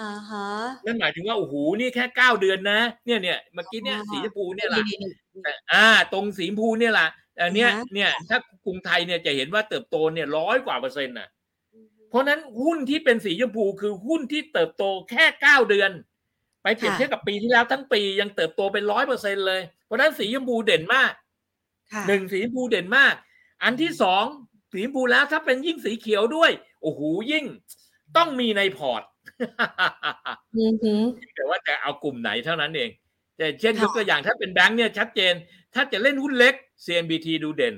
[0.00, 0.48] อ่าฮะ
[0.84, 7.08] นั่นหมายถึงว่าโอ้โหนี่แค่เก้าเดือนนะ เนี่ยเนี่ยเมื่อกี้เนี่ยอ่าสีชมพูเนี่ยแหละนี่นี่นี่แต่อ่า ตรงสีชมพูเนี่ยแหละ
[7.40, 11.28] อันเนี้ยอ่าฮะเนี่ยถ้ากรุงไทยเนี่ยจะเห็นว่าเติบโตเนี่ยร้อยกว่าเปอร์เซ็นต์น่ะ
[12.14, 15.90] เพราะฉะนั้นหุ้นที่เป็นสีชมพูคือหุ้นที่เติบโตแค่เก้าเดือน
[16.62, 21.12] ไปเปรียบค่ะเทียบกับปีที่แล้วทั้งปียังเติบโตเป็นร้อยเปอร์เซ็นเลย เพราะฉะนั้นสีชมพูเด่นมาก
[21.92, 23.14] ค่ะหนึ่งสีชมพูเด่นมาก
[23.62, 24.24] อันที่สอง
[24.72, 26.50] สีชมพูแล้วถ้าเป็นยิ่งสีเขียวด้วย
[26.82, 27.00] โอ้โห
[27.30, 27.44] ยิ่ง
[28.16, 29.02] ต้องมีในพอร์ต
[30.56, 31.02] อือหือ
[31.34, 32.90] แต่ว่าจะเอากลุ่มไหนเท่านั้นเอง
[33.36, 35.34] แต่เช่นค่ะยกตัวอย่างถ้าเป็นแบงค์เนี่ยชัดเจน
[35.74, 36.54] ถ้าจะเล่นหุ้นเล็ก
[36.84, 37.74] CMBT ดูเด่น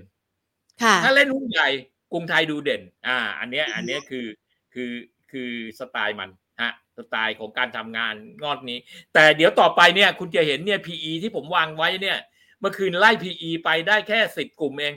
[0.82, 1.68] ค่ะถ้าเล่นหุ้นใหญ่
[2.12, 4.26] กรุงไทยดูเด่น อ่า อันเนี้ย อันเนี้ยคือ
[4.74, 4.92] คือ
[5.30, 6.30] คือสไตล์มัน
[6.60, 8.78] ฮะ สไตล์ของการทำงานงอดนี้
[9.14, 12.18] แต่เดี๋ยวต่อไปเนี่ย คุณจะเห็นเนี่ย PE ที่ผมวางไว้เนี่ย
[12.60, 14.94] เมื่อคืนไล่ PE ไปได้แค่สิบกลุ่มเอง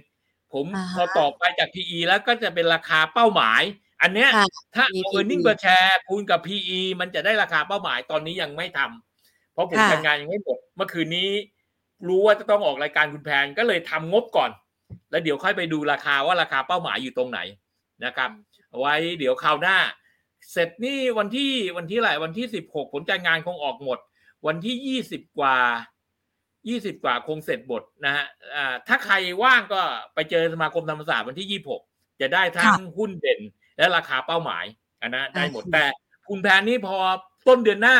[0.53, 3.61] ผมอ่าฮะพอต่อไปจาก PE แล้วก็จะเป็นราคาเป้าหมาย
[4.01, 11.29] อันเนี้ยค่ะถ้ามีเอา PE earning per share คูณกับ PE มันจะได้ราคาเป้าหมายตอนนี้ยังไม่ทำเพราะผมค่ะทำงานยังไม่หมด เมื่อคืนนี้
[12.07, 14.51] รู้ว่าจะต้องออกรายการคุณแพนก็เลยทำงบก่อน
[15.11, 17.39] แล้วเดี๋ยวค่อยไปดูราคาว่าราคาเป้าหมายอยู่ตรงไหน
[18.05, 18.29] นะครับ
[18.69, 19.77] เอาไว้เดี๋ยวคราวหน้า
[20.51, 23.99] เสร็จนี่วันที่วันที่อะไรวันที่สิบหกผลการงานคงออกหมด
[24.47, 25.57] วันที่ยี่สิบกว่า
[26.69, 28.25] ยี่สิบกว่าคงเสร็จหมดนะฮะ
[28.55, 29.81] อ่าถ้าใครว่างก็
[30.13, 31.81] ไปเจอสมาคมธรรมศาสตร์วันที่ยี่หก
[32.21, 33.39] จะได้ทั้งหุ้นเด่น
[33.77, 34.65] และราคาเป้าหมาย
[35.01, 35.85] อันนะได้หมดอ่าแต่
[36.29, 36.97] คุณแพนนี่พอ
[37.47, 37.97] ต้นเดือนหน้า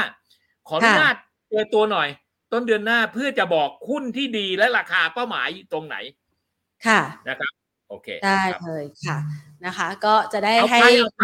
[0.67, 1.15] ขออนุค่ะญาต
[1.49, 2.09] เจอตัวหน่อย
[2.53, 5.95] ต้นเดือนหน้าเพื่อจะบอกหุ้นที่ดีและราคาเป้าหมายอยู่ตรงไหน
[6.87, 7.51] ค่ะนะครับ
[7.89, 9.17] โอเคได้ครับเลยค่ะ
[9.65, 11.23] นะคะ ก็จะได้เอาให้ไปเอาไป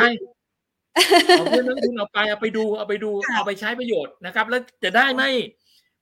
[1.37, 5.31] เอาเพื่อนนักทุนเอาไปเอาไปดูเอาไปดูค่ะเอาไปใช้ประโยชน์นะครับ แล้วจะได้ไม่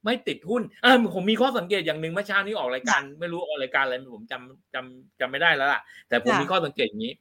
[0.06, 7.14] ไม่ติดหุ้นเออผมมีข้อสังเกตอย่างหนึ่งเมื่อเช้านี้ออกรายการ ไม่รู้ออกรายการอะไรผมจำจำจำไม่ได้แล้วล่ะ แต่ผมค่ะมีข้อสังเกตอย่างนี้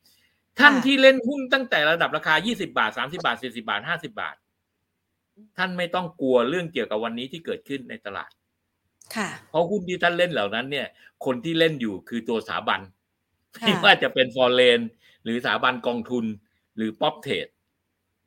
[0.59, 4.37] ท่านค่ะที่เล่นหุ้นตั้งแต่ระดับราคา 20 บาท 30 บาท 40 บาท 50 บาท
[5.59, 8.42] ท่านไม่ต้องกลัวเรื่องเกี่ยวกับวันนี้ที่เกิดขึ้นในตลาดค่ะ
[9.49, 10.87] เพราะหุ้นที่ท่านเล่นเหล่านั้น เนี่ย
[11.25, 12.81] คนที่เล่นอยู่คือตัวสถาบัน
[13.61, 14.81] ค่ะไม่ว่าจะเป็น foreign
[15.25, 16.25] หรือสถาบันกองทุน
[16.77, 17.47] หรือ prop trade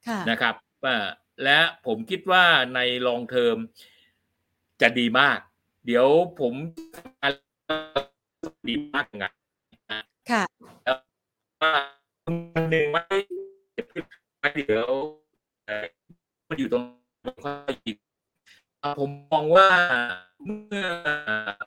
[0.07, 0.55] ค่ะนะครับ
[0.85, 0.95] ว่า
[1.43, 2.43] และผมคิดว่า
[2.75, 3.57] ในลองเทอม
[4.81, 5.39] จะดีมาก
[5.85, 6.07] เดี๋ยว
[6.39, 6.53] ผม
[8.67, 9.25] ดีมากไง
[10.31, 10.43] ค่ะ
[11.61, 11.73] ว่า
[12.53, 13.01] วันหนึ่งไม่
[14.55, 14.89] เดี๋ยว
[15.65, 15.85] เอ่อ
[16.49, 16.83] มันอยู่ตรง
[17.45, 18.04] ค่อยหยิบอ่า
[18.99, 19.67] ผมมองว่า
[20.45, 20.87] เมื่อ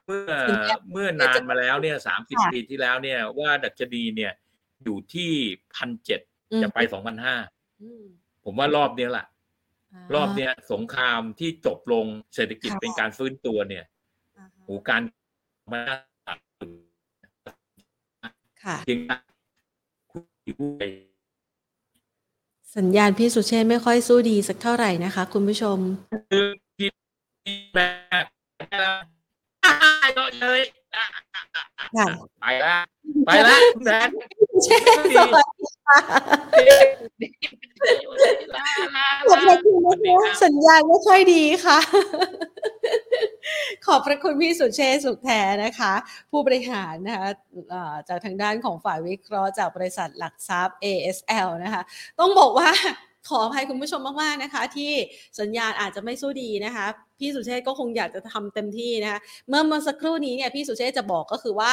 [0.05, 0.31] เมื่อ
[0.91, 4.31] เมื่อนานมาแล้วเนี่ยสามสิบค่ะปีที่แล้วเนี่ยว่าดัชนีเนี่ย
[4.83, 5.31] อยู่ที่
[5.75, 6.19] พันเจ็ด
[6.51, 7.35] อืมจะไปสองพันห้า
[7.81, 8.03] อืม
[8.43, 9.25] ผมว่ารอบเนี้ยแหละ
[10.15, 12.05] รอบเนี้ยสงครามที่จบลง
[12.35, 13.85] เศรษฐกิจค่ะเป็นการฟื้นตัวเนี่ย
[14.37, 15.01] อ่าฮะโหการ
[15.73, 15.83] มา
[18.63, 19.17] ค่ะจริงนะ
[20.11, 20.21] คุณ
[20.59, 20.87] ผู้ใหญ่
[22.77, 25.77] สัญญาณพี่สุเชษฐ์ไม่ค่อยสู้ดีสักเท่าไหร่นะคะ คุณผู้ชม
[27.49, 27.87] คือที่แม่
[30.39, 30.61] เลย
[31.95, 32.07] ค่ะ
[32.41, 32.77] ไปละ
[33.25, 34.09] ไปละแดน
[34.63, 35.99] เชษสวัสดีค่ะ
[39.29, 41.79] ขอบพระคุณนะคะสัญญาณไม่ค่อยดีค่ะ
[43.85, 45.93] ขอบพระคุณพี่สุเชษสุขแท้นะคะ
[46.31, 47.27] ผู้บริหารนะคะ
[48.07, 51.81] จากทางด้านของฝ่ายวิเคราะห์จากบริษัทหลักทรัพย์ ASL นะคะ
[52.19, 52.69] ต้องบอกว่า
[53.27, 54.91] ขออภัยคุณผู้ชมมากๆนะคะ ที่
[55.39, 56.85] สัญญาณอาจจะไม่สู้ดีนะคะ
[57.19, 61.71] พี่สุเชษก็คงอยากจะทำเต็มที่นะคะเมื่อเมื่อสักครู่นี้เนี่ยพี่สุเชษจะบอกก็คือว่า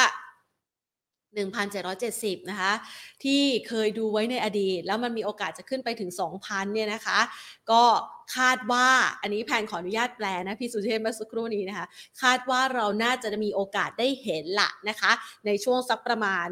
[1.35, 2.73] 1,770 นะคะ
[3.23, 7.19] ที่เคยดูไว้ในอดีต แล้วมันมีโอกาสจะขึ้นไปถึง 2,000 เนี่ยนะคะ
[7.71, 7.83] ก็
[8.35, 8.87] คาดว่า
[9.21, 11.85] อันนี้แผนขออนุญาตแปลนะพี่สุเทพเมื่อสักครู่นี้นะคะ
[12.21, 15.11] คาดว่าเราน่าจะมีโอกาสได้เห็นละนะคะ
[15.45, 16.47] ในช่วงสักประมาณ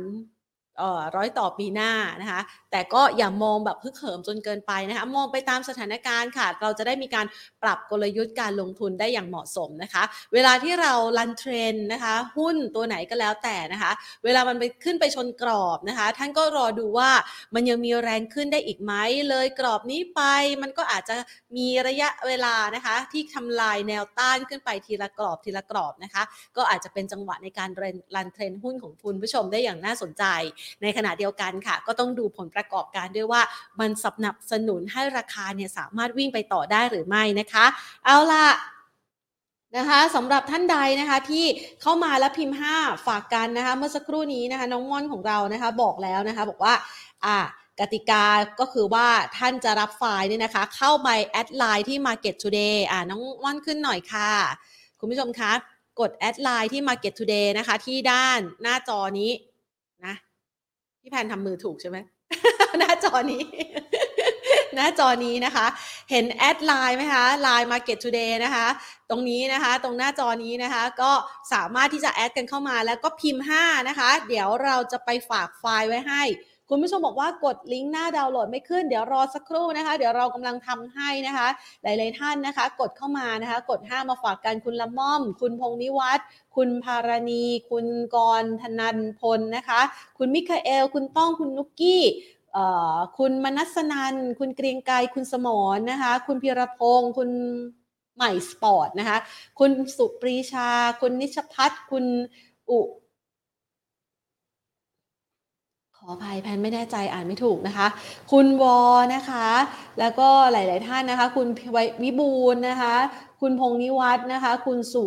[1.15, 7.25] ร้อยต่อปีหน้านะคะ แต่ก็อย่ามองแบบพึกเหิมจนเกินไปนะคะ มองไปตามสถานการณ์ค่ะ เราจะได้มีการ
[7.63, 10.03] ปรับกลยุทธ์การลงทุนได้อย่างเหมาะสมนะคะ
[10.33, 13.91] เวลาที่เรา run trend นะคะ หุ้นตัวไหนก็แล้วแต่นะคะ
[14.23, 17.11] เวลามันไปขึ้นไปชนกรอบนะคะ ท่านก็รอดูว่า
[17.55, 18.93] มันยังมีแรงขึ้นได้อีกไหม
[19.29, 20.21] เลยกรอบนี้ไป
[20.61, 21.15] มันก็อาจจะ
[21.57, 26.23] มีระยะเวลานะคะ ที่ทำลายแนวต้านขึ้นไปทีละกรอบทีละกรอบนะคะ
[26.57, 27.69] ก็อาจจะเป็นจังหวะในการ
[28.15, 30.23] run trend หุ้นของคุณผู้ชมได้อย่างน่าสนใจ
[30.81, 33.41] ในขณะเดียวกันค่ะ ก็ต้องดูผลประกอบการด้วยว่า
[33.79, 37.65] มันสนับสนุนให้ราคาเนี่ยสามารถวิ่งไปต่อได้หรือไม่นะคะ
[38.05, 38.47] เอาล่ะ
[39.77, 41.45] นะคะสำหรับท่านใดนะคะที่
[41.81, 46.73] เข้ามาแล้วพิมพ์ 5 ฝากกันนะคะ เมื่อสักครู่นี้นะคะ น้องม่อนของเรานะคะ บอกแล้วนะคะ บอกว่า
[47.25, 47.37] อ่า
[47.79, 48.25] กติกา
[48.59, 49.07] ก็คือว่า
[49.37, 54.31] ท่านจะรับไฟล์เนี่ยนะคะ เข้าไป add ไลน์ที่ Market Today อ่าน้องม่อนขึ้นหน่อยค่ะ
[54.99, 55.51] คุณผู้ชมคะ
[55.99, 59.31] กด add ไลน์ที่ Market Today นะคะ ที่ด้านหน้าจอนี้
[61.05, 61.97] พี่แพนทำมือถูกใช่ไหม
[62.79, 63.43] หน้าจอนี้
[64.75, 65.67] หน้าจอนี้นะคะ
[66.11, 68.67] เห็น add ไลน์ไหมคะไลน์ Market Today นะคะ
[69.09, 71.11] ตรงนี้นะคะ ตรงหน้าจอนี้นะคะ ก็
[71.53, 76.23] สามารถที่จะ add กันเข้ามาแล้วก็พิมพ์ 5 นะคะ เดี๋ยวเราจะไปฝากไฟล์ไว้ให้
[76.69, 81.47] คุณผู้ชมบอกว่ากดลิงก์หน้าดาวน์โหลดไม่ขึ้น เดี๋ยวรอสักครู่นะคะ เดี๋ยวเรากำลังทำให้นะคะ
[81.83, 89.81] หลาย ๆ ท่านนะคะ กดเข้ามานะคะ กด5มาฝากกันคุณละม่อม คุณพงนิวัฒน์คุณภารณี คุณกรธนันพลนะคะ
[90.17, 92.03] คุณมิคาเอล คุณต้องคุณนุกกี้
[93.17, 97.29] คุณมนัสนัน คุณเกรียงไกรคุณสมรนะคะ คุณพิรพงศ์คุณ
[98.15, 99.17] ใหม่สปอร์ตนะคะ
[99.59, 100.69] คุณสุปรีชา
[101.01, 102.05] คุณนิชพัฒน์คุณ
[102.69, 102.79] อุ
[106.07, 107.87] ขออภัยแพนไม่แน่ใจอ่านไม่ถูกนะคะ
[108.31, 108.79] คุณวอ
[109.15, 109.47] นะคะ
[109.99, 111.47] แล้วก็หลาย ๆ ท่านนะคะ คุณ
[112.03, 112.95] วิบูลนะคะ
[113.41, 115.05] คุณพงนิวัฒนะคะ คุณสุ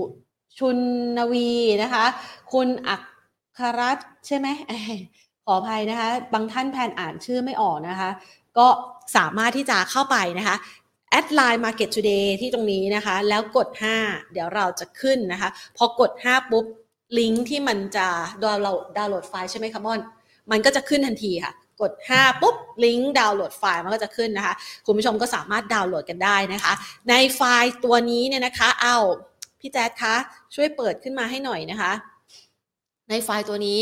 [0.59, 0.79] ชุน
[1.19, 2.05] นวีนะคะ
[2.53, 3.03] คุณอัก
[3.59, 4.49] ครัตใช่ไหม
[5.47, 8.11] ขออภัยนะคะ บางท่านแพนอ่านชื่อไม่ออกนะคะ
[8.59, 8.67] ก็
[9.17, 10.57] สามารถที่จะเข้าไปนะคะ
[11.11, 13.69] แอดไลน์ Market Today ที่ตรงนี้นะคะ แล้วกด
[14.01, 16.65] 5 เดี๋ยวเราจะขึ้นนะคะ พอกด 5 ปุ๊บ
[17.19, 18.09] ลิงก์ที่มันจะ
[18.43, 20.01] ดาวน์โหลดดาวน์โหลดไฟล์ใช่ไหมคะมอน
[20.51, 24.55] มันก็จะขึ้นทันทีค่ะ กด 5 ปุ๊บ ลิงก์ดาวน์โหลดไฟล์มันก็จะขึ้นนะคะ
[24.87, 26.73] คุณผู้ชมก็สามารถดาวน์โหลดกันได้นะคะ
[27.09, 28.97] ในไฟล์ตัวนี้เนี่ยนะคะเอา
[29.61, 30.15] พี่แจ๊ดคะ
[30.55, 31.93] ช่วยเปิดขึ้นมาให้หน่อยนะคะ
[33.11, 33.81] ในไฟล์ตัวนี้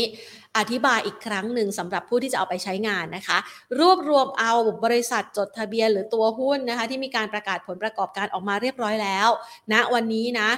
[0.57, 3.37] อธิบายอีกครั้งหนึ่งสำหรับผู้ที่จะเอาไปใช้งานนะคะ
[3.79, 4.53] รวบรวมเอา
[4.85, 9.29] บริษัทจดทะเบียนหรือตัวหุ้นนะคะ ที่มีการประกาศผลประกอบการออกมาเรียบร้อยแล้ว
[9.71, 10.49] ณนะวันนี้นะ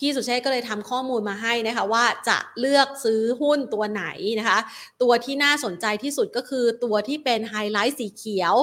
[0.00, 4.04] พี่สุเชษก็เลยทำข้อมูลมาให้นะคะว่าจะเลือกซื้อหุ้นตัวไหน
[4.38, 4.58] นะคะ
[5.02, 8.54] ตัวที่น่าสนใจที่สุดก็คือตัวที่เป็นไฮไลท์สีเขียว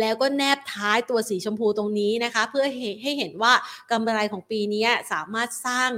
[0.00, 2.64] แล้วก็แนบท้ายตัวสีชมพูตรงนี้นะคะ เพื่อ
[3.02, 3.52] ให้เห็นว่า
[3.90, 5.90] กำไรของปีนี้สามารถสร้าง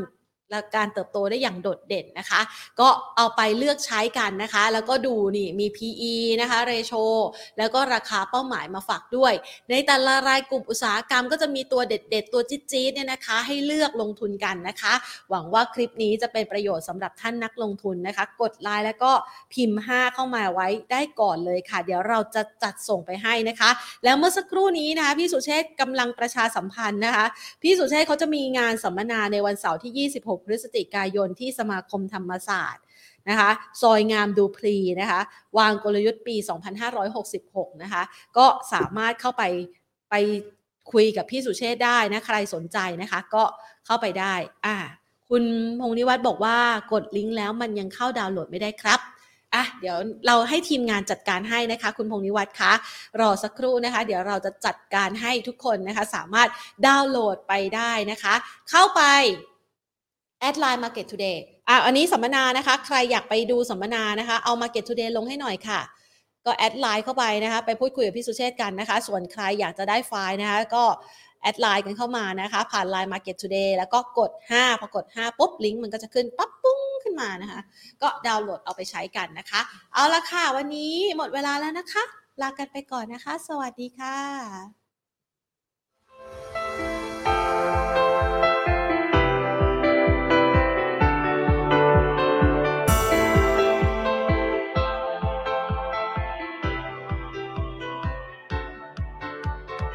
[0.51, 2.41] และการเติบโตได้อย่างโดดเด่นนะคะ
[2.81, 6.93] ก็เอาไปเลือกใช้กันนะคะ แล้วก็ดูนี่มี PE นะคะเรโช
[7.59, 9.33] แล้วก็ราคาเป้าหมายมาฝากด้วย
[9.71, 14.93] ในแต่ละรายกลุ่มอุตสาหกรรมก็จะมีตัวเด็ด ๆ ตัวจี๊ดๆเนี่ยนะคะ ให้เลือกลงทุนกันนะคะ
[15.31, 19.13] หวังว่าคลิปนี้จะเป็นประโยชน์สำหรับท่านนักลงทุนนะคะ กดไลน์แล้วก็
[19.53, 23.71] พิมพ์ 5 เข้ามาไว้ได้ก่อนเลยค่ะ เดี๋ยวเราจะจัดส่งไปให้นะคะ
[24.05, 27.27] แล้วเมื่อสักครู่นี้นะคะพี่สุเชษกำลังประชาสัมพันธ์นะคะ
[27.63, 32.85] พี่สุเชษเขาจะมีงานสัมมนาในวันเสาร์ที่ 26 6 พฤศจิกายนที่สมาคมธรรมศาสตร์
[33.29, 33.51] นะคะ
[33.83, 35.21] ซอยงามดูพลีนะคะ
[35.59, 36.37] วางกลยุทธ์ปี
[37.09, 38.03] 2566 นะคะ
[38.37, 39.43] ก็สามารถเข้าไป
[40.11, 40.15] ไป
[40.93, 43.45] คุยกับพี่สุเชษได้นะ ใครสนใจนะคะ ก็
[43.87, 44.35] เข้าไปได้
[44.67, 44.77] อ่า
[45.31, 45.45] คุณ
[45.81, 46.59] พงนิวัฒน์บอกว่า
[46.93, 49.01] กดลิงก์แล้วมันยังเข้าดาวน์โหลดไม่ได้ครับ
[49.55, 52.73] อะเดี๋ยวเราให้ทีมงานจัดการให้นะคะ คุณพงนิวัฒน์คะ
[53.21, 56.49] รอสักครู่นะคะ เดี๋ยวเราจะจัดการให้ทุกคนนะคะ สามารถ
[56.87, 58.35] ดาวน์โหลดไปได้นะคะ
[58.71, 59.03] เข้าไป
[60.47, 61.37] แอดไลน์ Market Today
[61.69, 65.81] อะอันนี้สัมมนานะคะ ใครอยากไปดูสัมมนานะคะ เอา Market Today ลงให้หน่อยค่ะ
[66.47, 70.85] ก็ add ไลน์เข้าไปนะคะ ไปพูดคุยกับพี่สุเชษกันนะคะ ส่วนใครอยากจะได้ไฟล์นะคะ ก็
[71.43, 77.61] add ไลน์กันเข้ามานะคะ ผ่านไลน์ Market Today แล้วก็กด 5 พอกด 5 ปุ๊บ ลิงก์มันก็จะขึ้นปั๊บปุ้งขึ้นมานะคะ
[78.03, 79.61] ก็ดาวน์โหลดเอาไปใช้กันนะคะ
[79.95, 82.05] เอาละค่ะ วันนี้หมดเวลาแล้วนะคะ
[82.43, 84.86] ลากันไปก่อนนะคะ สวัสดีค่ะ